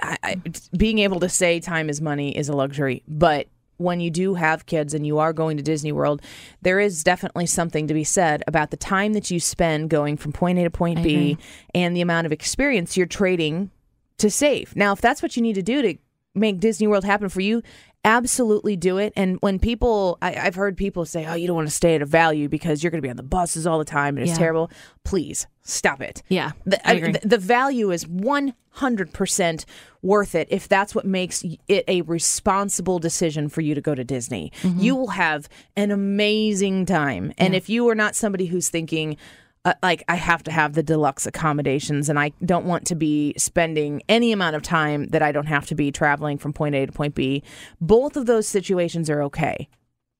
[0.00, 0.36] I, I,
[0.76, 3.48] being able to say time is money is a luxury, but.
[3.78, 6.22] When you do have kids and you are going to Disney World,
[6.60, 10.30] there is definitely something to be said about the time that you spend going from
[10.30, 11.36] point A to point B
[11.74, 13.72] and the amount of experience you're trading
[14.18, 14.76] to save.
[14.76, 15.94] Now, if that's what you need to do to
[16.32, 17.62] make Disney World happen for you,
[18.04, 19.12] absolutely do it.
[19.16, 22.02] And when people, I, I've heard people say, "Oh, you don't want to stay at
[22.02, 24.32] a value because you're going to be on the buses all the time and it's
[24.32, 24.38] Yeah.
[24.38, 24.70] terrible."
[25.04, 26.22] Please stop it.
[26.28, 29.64] Yeah, The, I the- the value is 100%
[30.02, 34.02] worth it if that's what makes it a responsible decision for you to go to
[34.04, 34.52] Disney.
[34.62, 34.80] Mm-hmm.
[34.80, 37.32] You will have an amazing time.
[37.38, 39.16] And if you are not somebody who's thinking,
[39.64, 43.34] uh, like, I have to have the deluxe accommodations and I don't want to be
[43.36, 46.86] spending any amount of time that I don't have to be traveling from point A
[46.86, 47.42] to point B,
[47.80, 49.68] both of those situations are okay.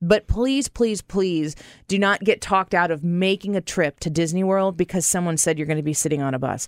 [0.01, 1.55] But please, please, please
[1.87, 5.59] do not get talked out of making a trip to Disney World because someone said
[5.59, 6.67] you're going to be sitting on a bus.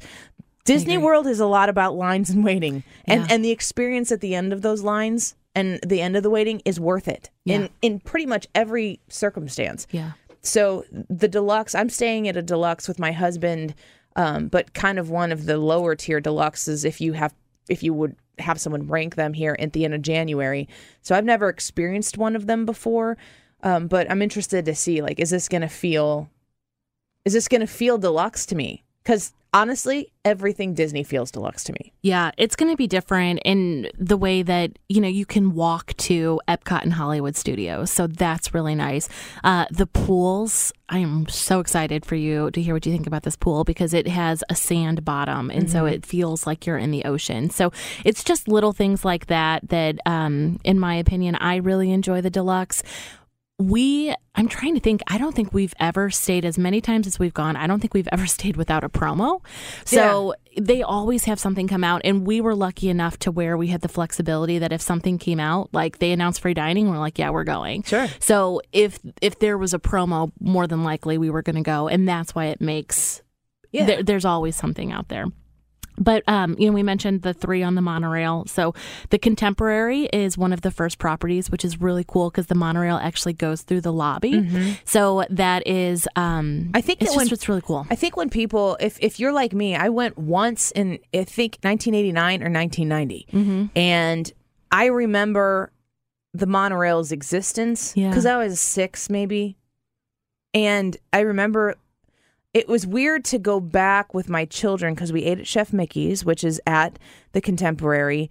[0.65, 2.85] Disney World is a lot about lines and waiting.
[3.07, 3.27] And Yeah.
[3.31, 6.63] and the experience at the end of those lines and the end of the waiting
[6.65, 7.31] is worth it.
[7.45, 7.57] Yeah.
[7.57, 9.87] In in pretty much every circumstance.
[9.91, 10.13] yeah.
[10.45, 13.75] So the deluxe, I'm staying at a deluxe with my husband,
[14.15, 17.35] um, but kind of one of the lower tier deluxes if you have
[17.69, 20.69] if you would have someone rank them here at the end of January.
[21.01, 23.17] So I've never experienced one of them before,
[23.63, 26.29] um, but I'm interested to see like is this gonna feel
[27.25, 28.84] is this gonna feel deluxe to me?
[29.05, 31.93] Because honestly, everything Disney feels deluxe to me.
[32.03, 35.97] Yeah, it's going to be different in the way that, you know, you can walk
[35.99, 37.90] to Epcot and Hollywood Studios.
[37.90, 39.09] So that's really nice.
[39.45, 43.23] Uh, the pools, I am so excited for you to hear what you think about
[43.23, 45.51] this pool because it has a sand bottom.
[45.51, 47.49] And so it feels like you're in the ocean.
[47.49, 47.73] So
[48.05, 52.31] it's just little things like that that, um, in my opinion, I really enjoy the
[52.31, 52.83] deluxe
[53.59, 57.21] we i'm trying to think i don't think we've ever stayed as many times as
[57.21, 57.55] we've gone.
[57.55, 59.40] I don't think we've ever stayed without a promo.
[59.85, 63.69] So they always have something come out and we were lucky enough to where we
[63.69, 67.19] had the flexibility that if something came out like they announced free dining we're like
[67.19, 67.83] yeah we're going.
[67.85, 68.09] Sure.
[68.19, 71.87] so if if there was a promo more than likely we were going to go
[71.88, 73.23] and that's why it makes
[73.71, 73.87] Yeah.
[73.87, 75.27] there, there's always something out there
[75.99, 78.45] but um, you know, we mentioned the three on the monorail.
[78.47, 78.75] So
[79.11, 82.97] the Contemporary is one of the first properties, which is really cool because the monorail
[82.97, 84.77] actually goes through the lobby.
[84.85, 86.71] So that is, um, Mm-hmm.
[86.77, 87.87] I think it's that when- it's really cool.
[87.91, 91.59] I think when people, if if you're like me, I went once in I think
[91.63, 93.79] 1989 or 1990, Mm-hmm.
[93.79, 94.33] and
[94.73, 95.71] I remember
[96.33, 98.09] the monorail's existence Yeah.
[98.09, 99.57] because I was six maybe,
[100.53, 101.77] and I remember
[102.55, 106.25] it was weird to go back with my children because we ate at Chef Mickey's,
[106.25, 106.99] which is at
[107.33, 108.31] the Contemporary.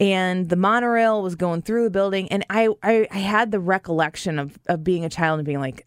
[0.00, 4.38] And the monorail was going through the building, and I, I, I had the recollection
[4.38, 5.86] of, of being a child and being like,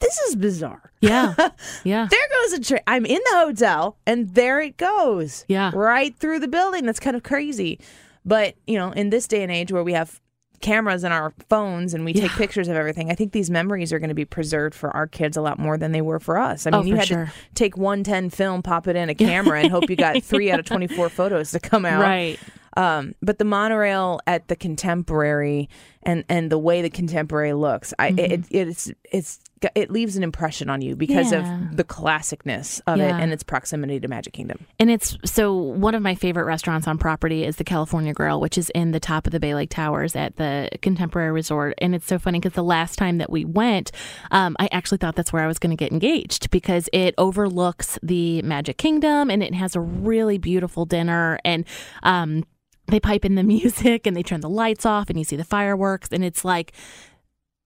[0.00, 1.32] "This is bizarre." Yeah,
[1.84, 2.80] yeah, there goes a train.
[2.88, 5.44] I'm in the hotel, and there it goes.
[5.48, 5.70] Yeah.
[5.74, 6.86] right through the building.
[6.86, 7.78] That's kind of crazy.
[8.24, 10.20] But you know, in this day and age where we have
[10.60, 12.36] cameras in our phones and we take Yeah.
[12.36, 15.36] pictures of everything, I think these memories are going to be preserved for our kids
[15.36, 16.66] a lot more than they were for us.
[16.66, 17.26] I mean, Oh, you had sure.
[17.26, 20.58] to take 110 film, pop it in a camera, and hope you got three out
[20.60, 22.00] of 24 photos to come out.
[22.02, 22.38] right.
[22.78, 25.70] Um, but the monorail at the Contemporary
[26.02, 29.40] and and the way the Contemporary looks, I it, it's it's
[29.74, 31.32] it leaves an impression on you because.
[31.32, 31.60] Yeah.
[31.70, 33.16] of the classicness of Yeah.
[33.18, 34.66] it and its proximity to Magic Kingdom.
[34.78, 38.56] And it's so one of my favorite restaurants on property is the California Grill, which
[38.58, 41.74] is in the top of the Bay Lake Towers at the Contemporary Resort.
[41.78, 43.92] And it's so funny because the last time that we went,
[44.30, 47.98] um, I actually thought that's where I was going to get engaged because it overlooks
[48.02, 51.38] the Magic Kingdom and it has a really beautiful dinner.
[51.44, 51.64] And
[52.02, 52.44] um,
[52.88, 55.44] they pipe in the music and they turn the lights off and you see the
[55.44, 56.08] fireworks.
[56.12, 56.72] And it's like,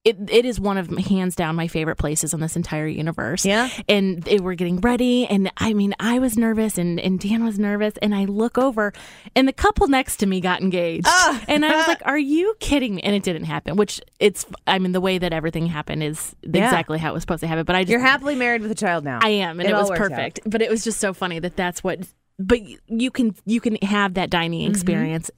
[0.03, 3.69] it, it is one of hands down my favorite places on this entire universe Yeah.
[3.87, 7.59] and they were getting ready and i mean i was nervous and, and dan was
[7.59, 8.93] nervous and i look over
[9.35, 11.43] and the couple next to me got engaged Ah.
[11.47, 14.79] and i was like are you kidding me and it didn't happen which it's i
[14.79, 16.65] mean the way that everything happened is Yeah.
[16.65, 18.75] exactly how it was supposed to happen but i just You're happily married with a
[18.75, 19.19] child now.
[19.21, 20.09] i am and It it, was works out.
[20.09, 21.99] perfect but it was just so funny that that's what
[22.39, 24.71] but you can you can have that dining Mm-hmm.
[24.71, 25.29] experience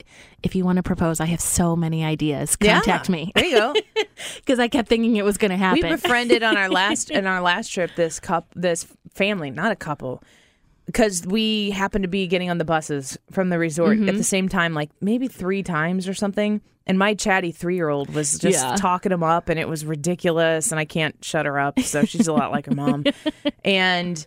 [0.41, 2.75] if you want to propose i have so many ideas Yeah.
[2.75, 3.73] contact me There you go.
[4.37, 7.25] because i kept thinking it was going to happen we befriended on our last in
[7.27, 10.23] our last trip this cup this family, not a couple.
[10.87, 14.09] Because we happened to be getting on the buses from the resort Mm-hmm.
[14.09, 16.61] at the same time, like maybe three times or something.
[16.87, 18.75] And my chatty three year old was just Yeah.
[18.75, 20.71] talking them up, and it was ridiculous.
[20.71, 23.05] And I can't shut her up, so she's a lot like her mom.
[23.63, 24.25] And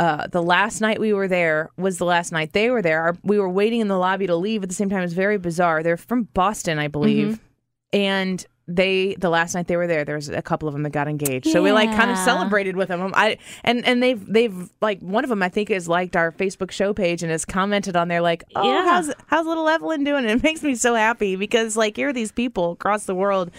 [0.00, 3.00] uh, the last night we were there was the last night they were there.
[3.02, 5.00] Our, we were waiting in the lobby to leave at the same time.
[5.00, 5.82] It was very bizarre.
[5.82, 7.44] They're from Boston, I believe, Mm-hmm.
[7.92, 10.90] and they the last night they were there, there was a couple of them that
[10.90, 11.48] got engaged.
[11.48, 13.10] So we like kind of celebrated with them.
[13.16, 16.70] I and and they've they've like one of them I think has liked our Facebook
[16.70, 18.84] show page and has commented on there like, oh, Yeah.
[18.84, 20.24] how's how's little Evelyn doing?
[20.24, 23.50] And it makes me so happy because like here are these people across the world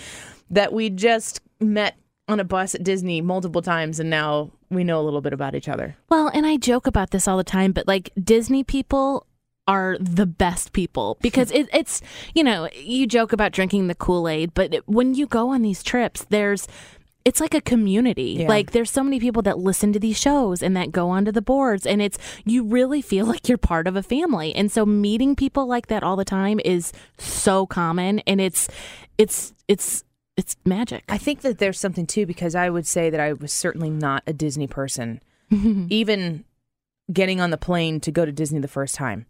[0.49, 1.97] that we just met
[2.27, 5.55] on a bus at Disney multiple times, and now we know a little bit about
[5.55, 5.95] each other.
[6.09, 9.25] Well, and I joke about this all the time, but like Disney people
[9.67, 12.01] are the best people because it, it's
[12.33, 16.25] you know you joke about drinking the kool-aid but when you go on these trips
[16.31, 16.67] there's
[17.25, 18.47] it's like a community Yeah.
[18.47, 21.43] like there's so many people that listen to these shows and that go onto the
[21.43, 25.35] boards and it's you really feel like you're part of a family and so meeting
[25.35, 28.67] people like that all the time is so common and it's
[29.19, 30.03] it's it's
[30.37, 33.51] it's magic I think that there's something too because I would say that I was
[33.51, 35.21] certainly not a Disney person.
[35.89, 36.45] Even
[37.11, 39.25] getting on the plane to go to Disney the first time,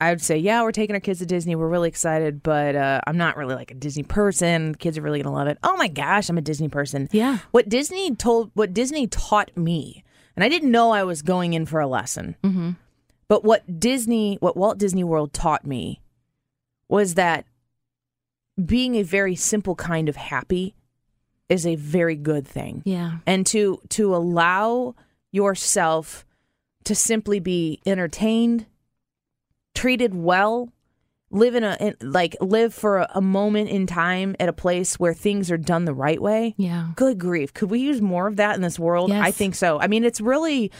[0.00, 1.54] I would say, "Yeah, we're taking our kids to Disney.
[1.54, 4.72] We're really excited, but uh, I'm not really like a Disney person.
[4.72, 5.58] The Kids are really gonna love it.
[5.62, 7.08] Oh my gosh, I'm a Disney person.
[7.12, 10.04] yeah What Disney told, what Disney taught me,
[10.36, 12.36] and I didn't know I was going in for a lesson.
[12.42, 12.70] hmm
[13.28, 16.00] But what Disney, what Walt Disney World taught me
[16.88, 17.44] was that
[18.64, 20.74] being a very simple kind of happy
[21.48, 22.82] is a very good thing.
[22.84, 24.94] yeah And to to allow
[25.30, 26.24] yourself
[26.84, 28.66] to simply be entertained,
[29.74, 30.70] treated well,
[31.30, 34.98] live in a in, like live for a, a moment in time at a place
[34.98, 36.54] where things are done the right way.
[36.56, 37.52] yeah Good grief.
[37.54, 39.10] Could we use more of that in this world?
[39.10, 39.26] Yes.
[39.26, 39.80] I think so.
[39.80, 40.70] I mean, it's really,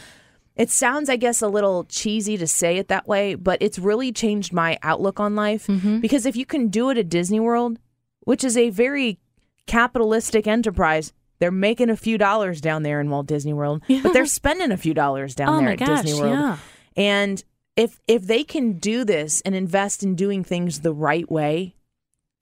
[0.58, 4.12] it sounds, I guess, a little cheesy to say it that way, but it's really
[4.12, 5.68] changed my outlook on life.
[5.68, 6.00] Mm-hmm.
[6.00, 7.78] Because if you can do it at Disney World,
[8.20, 9.18] which is a very
[9.66, 14.26] capitalistic enterprise, they're making a few dollars down there in Walt Disney World, but they're
[14.40, 16.32] spending a few dollars down oh there at gosh Disney World.
[16.32, 16.56] yeah
[16.96, 17.44] And
[17.76, 21.76] if if they can do this and invest in doing things the right way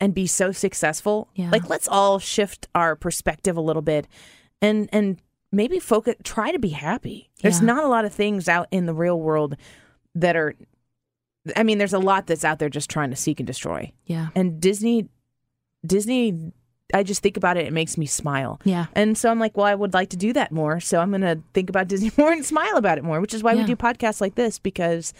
[0.00, 1.50] and be so successful, Yeah.
[1.50, 4.06] like let's all shift our perspective a little bit
[4.62, 5.20] and and
[5.52, 7.30] maybe focus try to be happy.
[7.42, 7.66] There's Yeah.
[7.66, 9.56] not a lot of things out in the real world
[10.14, 10.54] that are
[11.56, 13.92] I mean, there's a lot that's out there just trying to seek and destroy.
[14.04, 15.08] yeah And Disney
[15.86, 16.52] Disney
[16.94, 18.60] I just think about it, it makes me smile.
[18.64, 20.78] yeah And so I'm like, well, I would like to do that more.
[20.80, 23.42] So I'm going to think about Disney more and smile about it more, which is
[23.42, 25.12] why we do podcasts like this because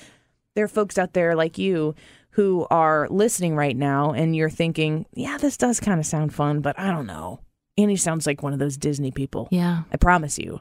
[0.55, 1.95] there are folks out there like you
[2.31, 6.61] who are listening right now and you're thinking, yeah, this does kind of sound fun,
[6.61, 7.41] but I don't know.
[7.79, 9.49] Annie sounds like one of those Disney people.
[9.51, 10.61] yeah I promise you.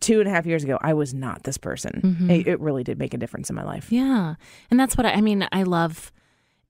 [0.00, 2.16] Two and a half years ago, I was not this person.
[2.20, 2.30] Mhm.
[2.30, 3.92] It, it really did make a difference in my life.
[3.92, 4.36] Yeah.
[4.70, 5.46] And that's what I, I mean.
[5.52, 6.12] I love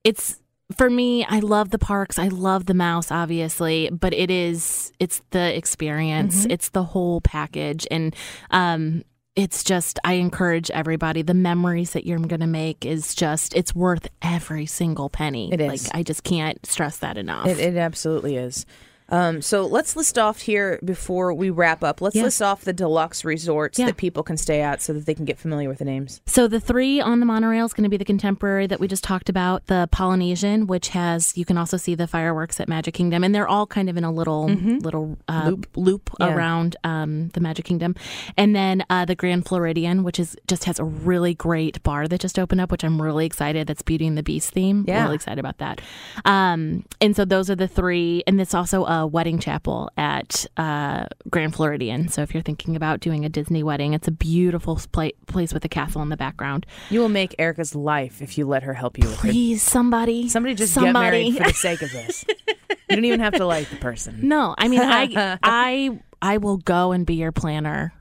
[0.05, 0.39] it's
[0.77, 2.19] for me, I love the parks.
[2.19, 7.87] I love the mouse, obviously, but it is, it's the experience, it's the whole package.
[7.91, 8.17] And,
[8.51, 9.05] um,
[9.37, 11.23] it's just, I encourage everybody.
[11.23, 15.53] The memories that you're going to make is just, it's worth every single penny.
[15.53, 15.87] It is.
[15.87, 17.47] Like, I just can't stress that enough.
[17.47, 18.67] It, it absolutely is.
[19.09, 22.01] Um, so let's list off here before we wrap up.
[22.01, 22.23] Let's Yeah.
[22.25, 23.87] list off the deluxe resorts Yeah.
[23.87, 26.21] that people can stay at so that they can get familiar with the names.
[26.27, 29.05] So the three on the monorail is going to be the contemporary that we just
[29.05, 33.23] talked about, the Polynesian, which has you can also see the fireworks at Magic Kingdom,
[33.25, 36.35] and they're all kind of in a little little uh, loop, loop Yeah.
[36.35, 37.95] around um, the Magic Kingdom,
[38.37, 42.21] and then uh, the Grand Floridian, which is just has a really great bar that
[42.21, 43.67] just opened up, which I'm really excited.
[43.67, 44.85] That's Beauty and the Beast theme.
[44.89, 45.03] Yeah.
[45.05, 45.81] really excited about that.
[46.25, 51.07] Um, and so those are the three, and it's also a wedding chapel at uh,
[51.31, 52.09] Grand Floridian.
[52.09, 55.65] So if you're thinking about doing a Disney wedding, it's a beautiful pla- place with
[55.65, 56.67] a castle in the background.
[56.91, 59.05] You will make Erika's life if you let her help you.
[59.05, 60.93] Please, somebody, Somebody just somebody.
[60.93, 62.25] get married for the sake of this.
[62.69, 64.21] you don't even have to like the person.
[64.27, 67.93] no, I mean, I, I, I will go and be your planner.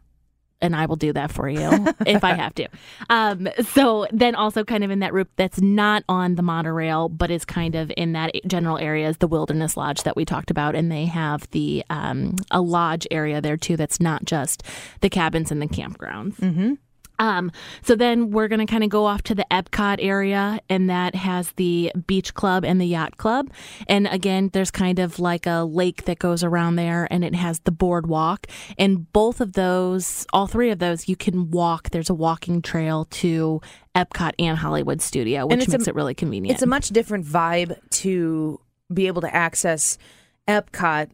[0.62, 1.70] And I will do that for you
[2.06, 2.68] if I have to.
[3.10, 7.32] Um, so then, also kind of in that route that's not on the monorail, but
[7.32, 10.76] is kind of in that general area is the Wilderness Lodge that we talked about,
[10.76, 13.76] and they have the um, a lodge area there too.
[13.78, 14.64] That's not just
[15.02, 16.36] the cabins and the campgrounds.
[16.36, 16.74] Mm-hmm.
[17.22, 17.52] Um,
[17.84, 21.14] so then we're going to kind of go off to the Epcot area, and that
[21.14, 23.52] has the beach club and the yacht club.
[23.88, 27.60] And again, there's kind of like a lake that goes around there, and it has
[27.60, 28.48] the boardwalk.
[28.80, 31.92] And both of those, all three of those, you can walk.
[31.92, 33.62] There's a walking trail to
[33.96, 36.56] Epcot and Hollywood Studio, which it's a- makes it really convenient.
[36.56, 38.60] It's a much different vibe to
[38.92, 40.00] be able to access
[40.48, 41.12] Epcot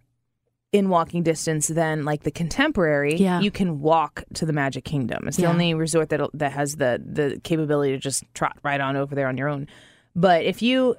[0.74, 3.16] in walking distance than like the contemporary.
[3.16, 3.40] Yeah.
[3.40, 5.28] You can walk to the Magic Kingdom.
[5.28, 5.50] It's the Yeah.
[5.50, 9.28] only resort that that has the the capability to just trot right on over there
[9.28, 9.68] on your own.
[10.16, 10.96] But if you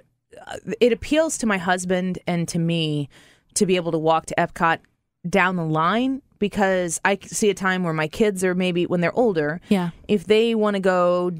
[0.47, 3.09] uh, it appeals to my husband and to me
[3.55, 4.79] to be able to walk to Epcot
[5.29, 9.17] down the line because I see a time where my kids are maybe when they're
[9.19, 9.91] older yeah.
[10.07, 11.33] if they want to go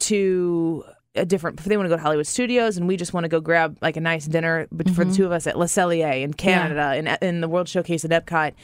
[0.00, 3.24] to a different if they want to go to Hollywood Studios and we just want
[3.24, 5.16] to go grab like a nice dinner but for the mm-hmm.
[5.16, 8.54] two of us at Le Cellier in Canada and in the World Showcase at Epcot.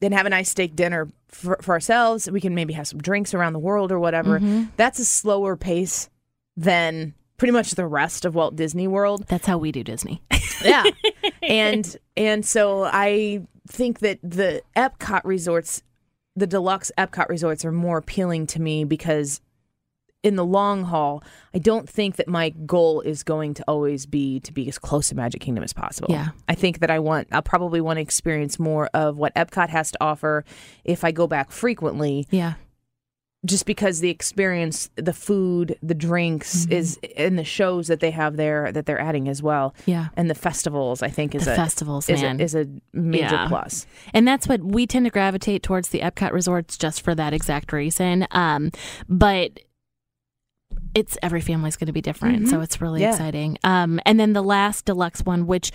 [0.00, 2.30] Then have a nice steak dinner for, for ourselves.
[2.30, 4.38] We can maybe have some drinks around the world or whatever.
[4.38, 4.70] Mm-hmm.
[4.76, 6.08] That's a slower pace
[6.56, 9.26] than pretty much the rest of Walt Disney World.
[9.28, 10.22] That's how we do Disney.
[10.64, 10.84] yeah.
[11.42, 15.82] And and so i think that the epcot resorts
[16.36, 19.40] the deluxe epcot resorts are more appealing to me because
[20.22, 21.22] in the long haul,
[21.54, 25.08] I don't think that my goal is going to always be to be as close
[25.08, 26.08] to Magic Kingdom as possible.
[26.10, 26.28] Yeah.
[26.48, 29.90] I think that I want, I'll probably want to experience more of what Epcot has
[29.92, 30.44] to offer
[30.84, 32.54] if I go back frequently, Yeah.
[33.46, 36.72] just because the experience, the food, the drinks Mm-hmm.
[36.72, 39.74] is, and the shows that they have there that they're adding as well.
[39.86, 40.08] Yeah.
[40.18, 42.38] And the festivals, I think, is The a festivals, is man.
[42.40, 43.48] a, is a major Yeah.
[43.48, 43.86] plus.
[44.12, 47.72] And that's what we tend to gravitate towards the Epcot resorts just for that exact
[47.72, 48.26] reason.
[48.32, 48.70] Um,
[49.08, 49.60] but
[50.94, 53.10] it's every family's going to be different, so it's really Yeah.
[53.10, 53.58] exciting.
[53.64, 55.70] Um, and then the last deluxe one, which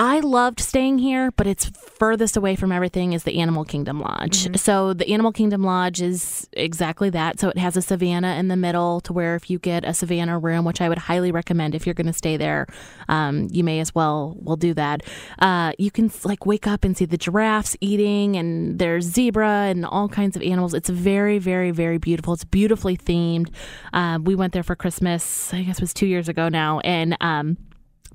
[0.00, 4.56] I loved staying here, but it's furthest away from everything, is the Animal Kingdom Lodge.
[4.56, 7.40] So the Animal Kingdom Lodge is exactly that.
[7.40, 10.38] So it has a savannah in the middle to where if you get a savannah
[10.38, 12.68] room, which I would highly recommend if you're going to stay there,
[13.08, 15.02] um, you may as well will do that.
[15.40, 19.84] Uh, you can like wake up and see the giraffes eating, and there's zebra and
[19.84, 20.74] all kinds of animals.
[20.74, 22.34] It's very, very, very beautiful.
[22.34, 23.50] It's beautifully themed.
[23.92, 25.52] Uh, we went there for Christmas.
[25.52, 27.56] I guess it was two years ago now, and um,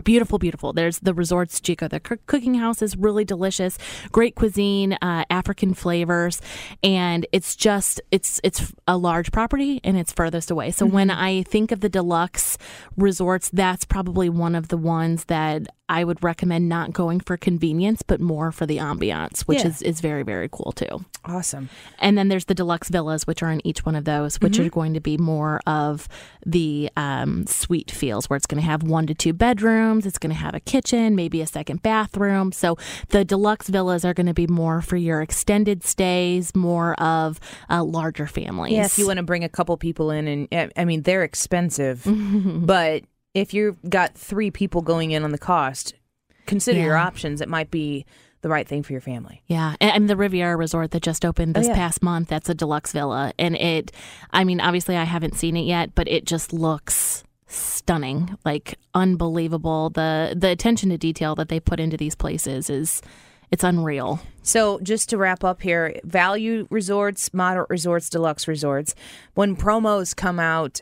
[0.03, 0.73] Beautiful, beautiful.
[0.73, 1.89] There's the resorts Jiko.
[1.89, 3.77] The cooking house is really delicious.
[4.11, 6.41] Great cuisine, uh, African flavors,
[6.83, 10.71] and it's just it's it's a large property and it's furthest away.
[10.71, 12.57] So when I think of the deluxe
[12.97, 18.01] resorts, that's probably one of the ones that I would recommend not going for convenience,
[18.01, 19.67] but more for the ambiance, which Yeah.
[19.67, 21.05] is is very very cool too.
[21.25, 21.69] Awesome.
[21.99, 24.69] And then there's the deluxe villas, which are in each one of those, which are
[24.69, 26.07] going to be more of
[26.45, 30.33] the um, suite feels, where it's going to have one to two bedrooms, it's going
[30.33, 32.51] to have a kitchen, maybe a second bathroom.
[32.51, 32.77] So
[33.09, 37.83] the deluxe villas are going to be more for your extended stays, more of uh,
[37.83, 38.73] larger families.
[38.73, 42.03] Yeah, if you want to bring a couple people in, and I- mean they're expensive,
[42.05, 43.03] but
[43.33, 45.93] if you've got three people going in on the cost,
[46.45, 47.41] consider your options.
[47.41, 48.05] It might be
[48.41, 49.41] the right thing for your family.
[49.47, 51.75] Yeah, and, and the Riviera Resort that just opened this Oh, yeah.
[51.75, 53.31] past month, that's a deluxe villa.
[53.39, 53.91] And it,
[54.31, 57.23] I mean, obviously I haven't seen it yet, but it just looks
[57.53, 59.89] stunning, like unbelievable.
[59.89, 63.01] The the attention to detail that they put into these places is
[63.51, 64.19] it's unreal.
[64.41, 68.95] So, just to wrap up here, value resorts, moderate resorts, deluxe resorts,
[69.35, 70.81] when promos come out,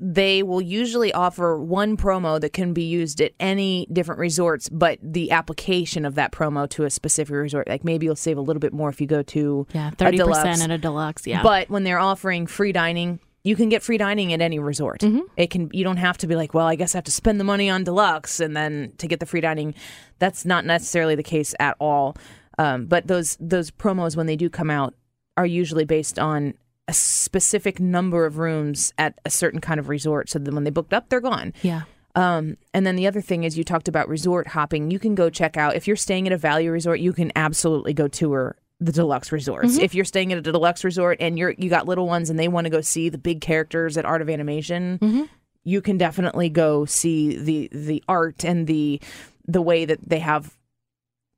[0.00, 4.98] they will usually offer one promo that can be used at any different resorts, but
[5.02, 8.60] the application of that promo to a specific resort, like maybe you'll save a little
[8.60, 11.26] bit more if you go to Yeah, thirty percent at a deluxe.
[11.26, 15.00] Yeah, But when they're offering free dining, you can get free dining at any resort.
[15.00, 15.20] Mm-hmm.
[15.36, 17.40] It can you don't have to be like, well, I guess I have to spend
[17.40, 19.74] the money on deluxe and then to get the free dining.
[20.18, 22.16] That's not necessarily the case at all.
[22.58, 24.94] Um, but those those promos when they do come out
[25.36, 26.54] are usually based on
[26.88, 30.28] a specific number of rooms at a certain kind of resort.
[30.28, 31.52] So then when they booked up, they're gone.
[31.62, 31.82] yeah,
[32.14, 34.90] Um, and then the other thing is you talked about resort hopping.
[34.90, 37.94] You can go check out if you're staying at a value resort, you can absolutely
[37.94, 39.74] go tour the deluxe resorts.
[39.74, 39.80] Mm-hmm.
[39.80, 42.48] If you're staying at a deluxe resort and you're you got little ones and they
[42.48, 45.24] want to go see the big characters at Art of Animation, mm-hmm.
[45.64, 49.00] you can definitely go see the the art and the
[49.46, 50.56] the way that they have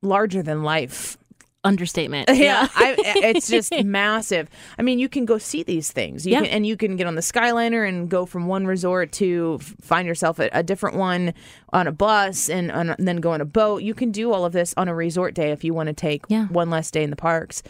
[0.01, 1.17] larger than life
[1.63, 2.29] understatement.
[2.33, 4.49] yeah, I, it's just massive.
[4.77, 6.25] I mean, you can go see these things.
[6.25, 6.41] You Yeah.
[6.41, 10.07] can, and you can get on the Skyliner and go from one resort to find
[10.07, 11.33] yourself at a different one
[11.71, 13.83] on a bus and, on, and then go on a boat.
[13.83, 16.23] You can do all of this on a resort day if you want to take
[16.29, 16.47] Yeah.
[16.47, 17.61] one less day in the parks.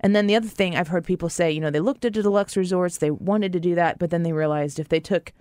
[0.00, 2.22] And then the other thing I've heard people say, you know, they looked at the
[2.22, 5.32] deluxe resorts, they wanted to do that, but then they realized if they took,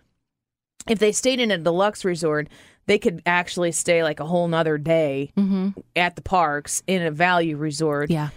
[0.90, 2.48] if they stayed in a deluxe resort,
[2.88, 5.70] they could actually stay like a whole nother day mm-hmm.
[5.96, 8.10] at the parks in a value resort.
[8.10, 8.30] yeah,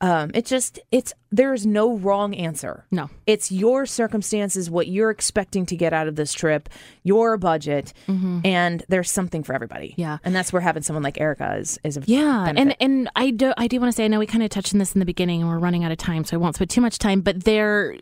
[0.00, 2.86] Um, it's just it's there's no wrong answer.
[2.90, 6.68] no, It's your circumstances, what you're expecting to get out of this trip,
[7.02, 9.88] your budget, and there's something for everybody.
[9.90, 10.00] Mm-hmm.
[10.00, 10.18] Yeah.
[10.24, 12.76] and that's where having someone like Erika is is a Yeah, benefit.
[12.80, 14.72] and and I do I do want to say I know we kind of touched
[14.72, 16.70] on this in the beginning and we're running out of time, so I won't spend
[16.70, 17.20] too much time.
[17.20, 17.96] But there,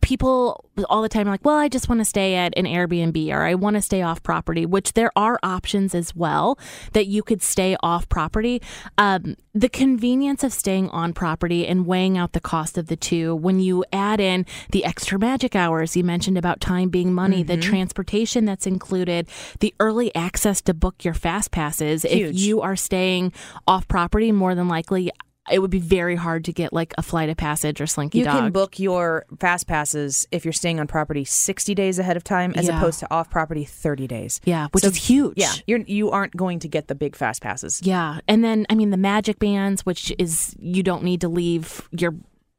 [0.00, 3.28] people all the time are like, well, I just want to stay at an Airbnb
[3.34, 6.58] or I want to stay off property, which there are options as well
[6.92, 8.62] that you could stay off property.
[8.98, 13.34] Um, the convenience of staying on property and weighing out the cost of the two
[13.34, 17.54] when you add in the extra magic hours you mentioned about time being money, the
[17.54, 17.70] mm-hmm.
[17.70, 19.28] transportation that's included,
[19.60, 22.04] the early access to book your fast passes.
[22.04, 23.32] If you are staying
[23.66, 25.10] off property, more than likely
[25.50, 28.24] it would be very hard to get like a flight of passage or slinky you
[28.24, 28.38] dog.
[28.38, 32.52] can book your fast passes if you're staying on property 60 days ahead of time
[32.56, 32.78] as Yeah.
[32.78, 34.40] opposed to off property 30 days.
[34.44, 35.34] yeah, which So- is huge.
[35.36, 37.80] Yeah, you're you aren't going to get the big fast passes.
[37.84, 38.20] Yeah.
[38.26, 42.14] And then, I mean, the magic bands, which is you don't need to leave your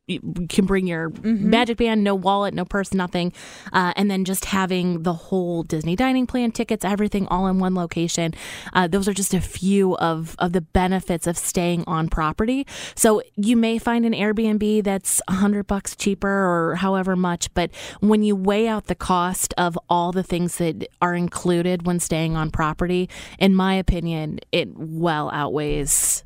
[0.07, 3.33] you can bring your magic band, no wallet, no purse, nothing,
[3.73, 7.73] uh, and then just having the whole Disney dining plan, tickets, everything all in one
[7.73, 8.33] location.
[8.73, 12.67] Uh, those are just a few of of the benefits of staying on property.
[12.95, 17.71] So you may find an Airbnb that's a hundred bucks cheaper or however much, but
[17.99, 22.35] when you weigh out the cost of all the things that are included when staying
[22.35, 26.23] on property, in my opinion, it well outweighs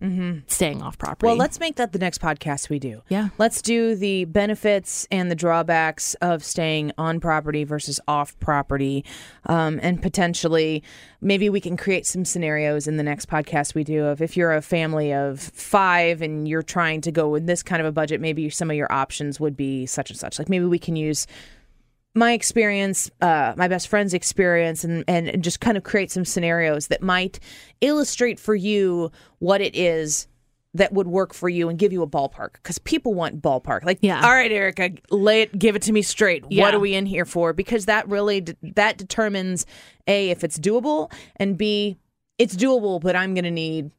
[0.48, 1.28] staying off property.
[1.28, 3.04] Well, let's make that the next podcast we do.
[3.08, 3.30] Yeah.
[3.38, 9.06] Let's do the benefits and the drawbacks of staying on property versus off property.
[9.46, 10.84] Um, and potentially,
[11.22, 14.54] maybe we can create some scenarios in the next podcast we do of if you're
[14.54, 18.22] a family of five and you're trying to go with this kind of a budget,
[18.22, 20.40] maybe some of your options would be such and such.
[20.40, 21.28] Like maybe we can use
[22.16, 26.88] my experience, uh, my best friend's experience, and, and just kind of create some scenarios
[26.88, 27.40] that might
[27.82, 30.28] illustrate for you what it is
[30.76, 33.98] that would work for you and give you a ballpark because people want ballpark like
[34.02, 34.24] Yeah.
[34.24, 36.64] all right erika lay it give it to me straight Yeah.
[36.64, 39.66] what are we in here for because that really d- that determines
[40.08, 41.98] a if it's doable and b
[42.38, 43.90] it's doable but i'm gonna need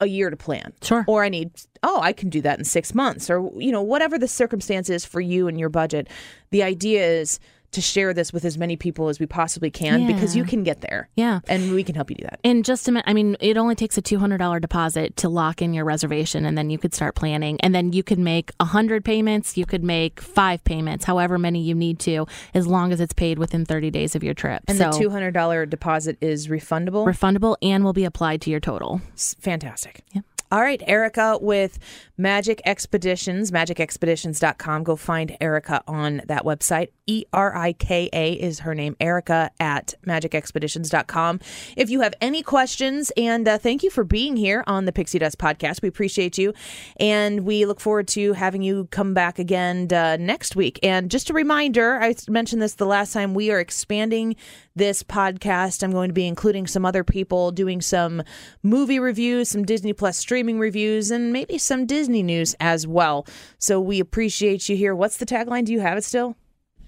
[0.00, 1.04] a year to plan Sure.
[1.08, 1.52] or i need
[1.82, 5.06] oh i can do that in six months or you know whatever the circumstance is
[5.06, 6.08] for you and your budget
[6.50, 7.40] the idea is
[7.74, 10.80] to share this with as many people as we possibly can because you can get
[10.80, 11.40] there yeah.
[11.48, 13.74] and we can help you do that In just a minute, I mean, it only
[13.74, 17.60] takes a $200 deposit to lock in your reservation, and then you could start planning.
[17.60, 21.74] And then you could make 100 payments, you could make five payments, however many you
[21.74, 24.62] need to, as long as it's paid within 30 days of your trip.
[24.68, 29.00] and so the $200 deposit is refundable refundable and will be applied to your total.
[29.14, 30.02] S- fantastic.
[30.12, 30.24] Yep.
[30.52, 31.78] All right, Erika with
[32.16, 34.84] Magic Expeditions, magicexpeditions.com.
[34.84, 36.88] Go find Erika on that website.
[37.06, 41.40] E R I K A is her name, Erika at magicexpeditions.com.
[41.76, 45.18] If you have any questions, and uh, thank you for being here on the Pixie
[45.18, 45.82] Dust podcast.
[45.82, 46.54] We appreciate you.
[46.98, 50.78] And we look forward to having you come back again uh, next week.
[50.82, 54.36] And just a reminder I mentioned this the last time, we are expanding
[54.74, 55.82] this podcast.
[55.82, 58.22] I'm going to be including some other people doing some
[58.62, 63.26] movie reviews, some Disney Plus streaming reviews, and maybe some Disney news as well.
[63.58, 64.94] So we appreciate you here.
[64.94, 65.64] What's the tagline?
[65.64, 66.36] Do you have it still?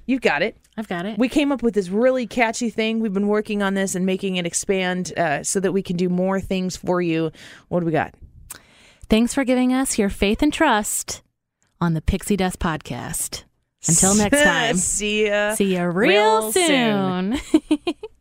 [0.07, 0.57] You've got it.
[0.77, 1.19] I've got it.
[1.19, 3.01] We came up with this really catchy thing.
[3.01, 6.09] We've been working on this and making it expand uh, so that we can do
[6.09, 7.33] more things for you.
[7.69, 8.15] What do we got?
[9.11, 11.23] Thanks for giving us your faith and trust
[11.81, 13.45] on the Pixie Dust podcast.
[13.89, 15.55] Until next time, See ya.
[15.55, 17.37] see you real, real soon.
[17.39, 17.95] soon.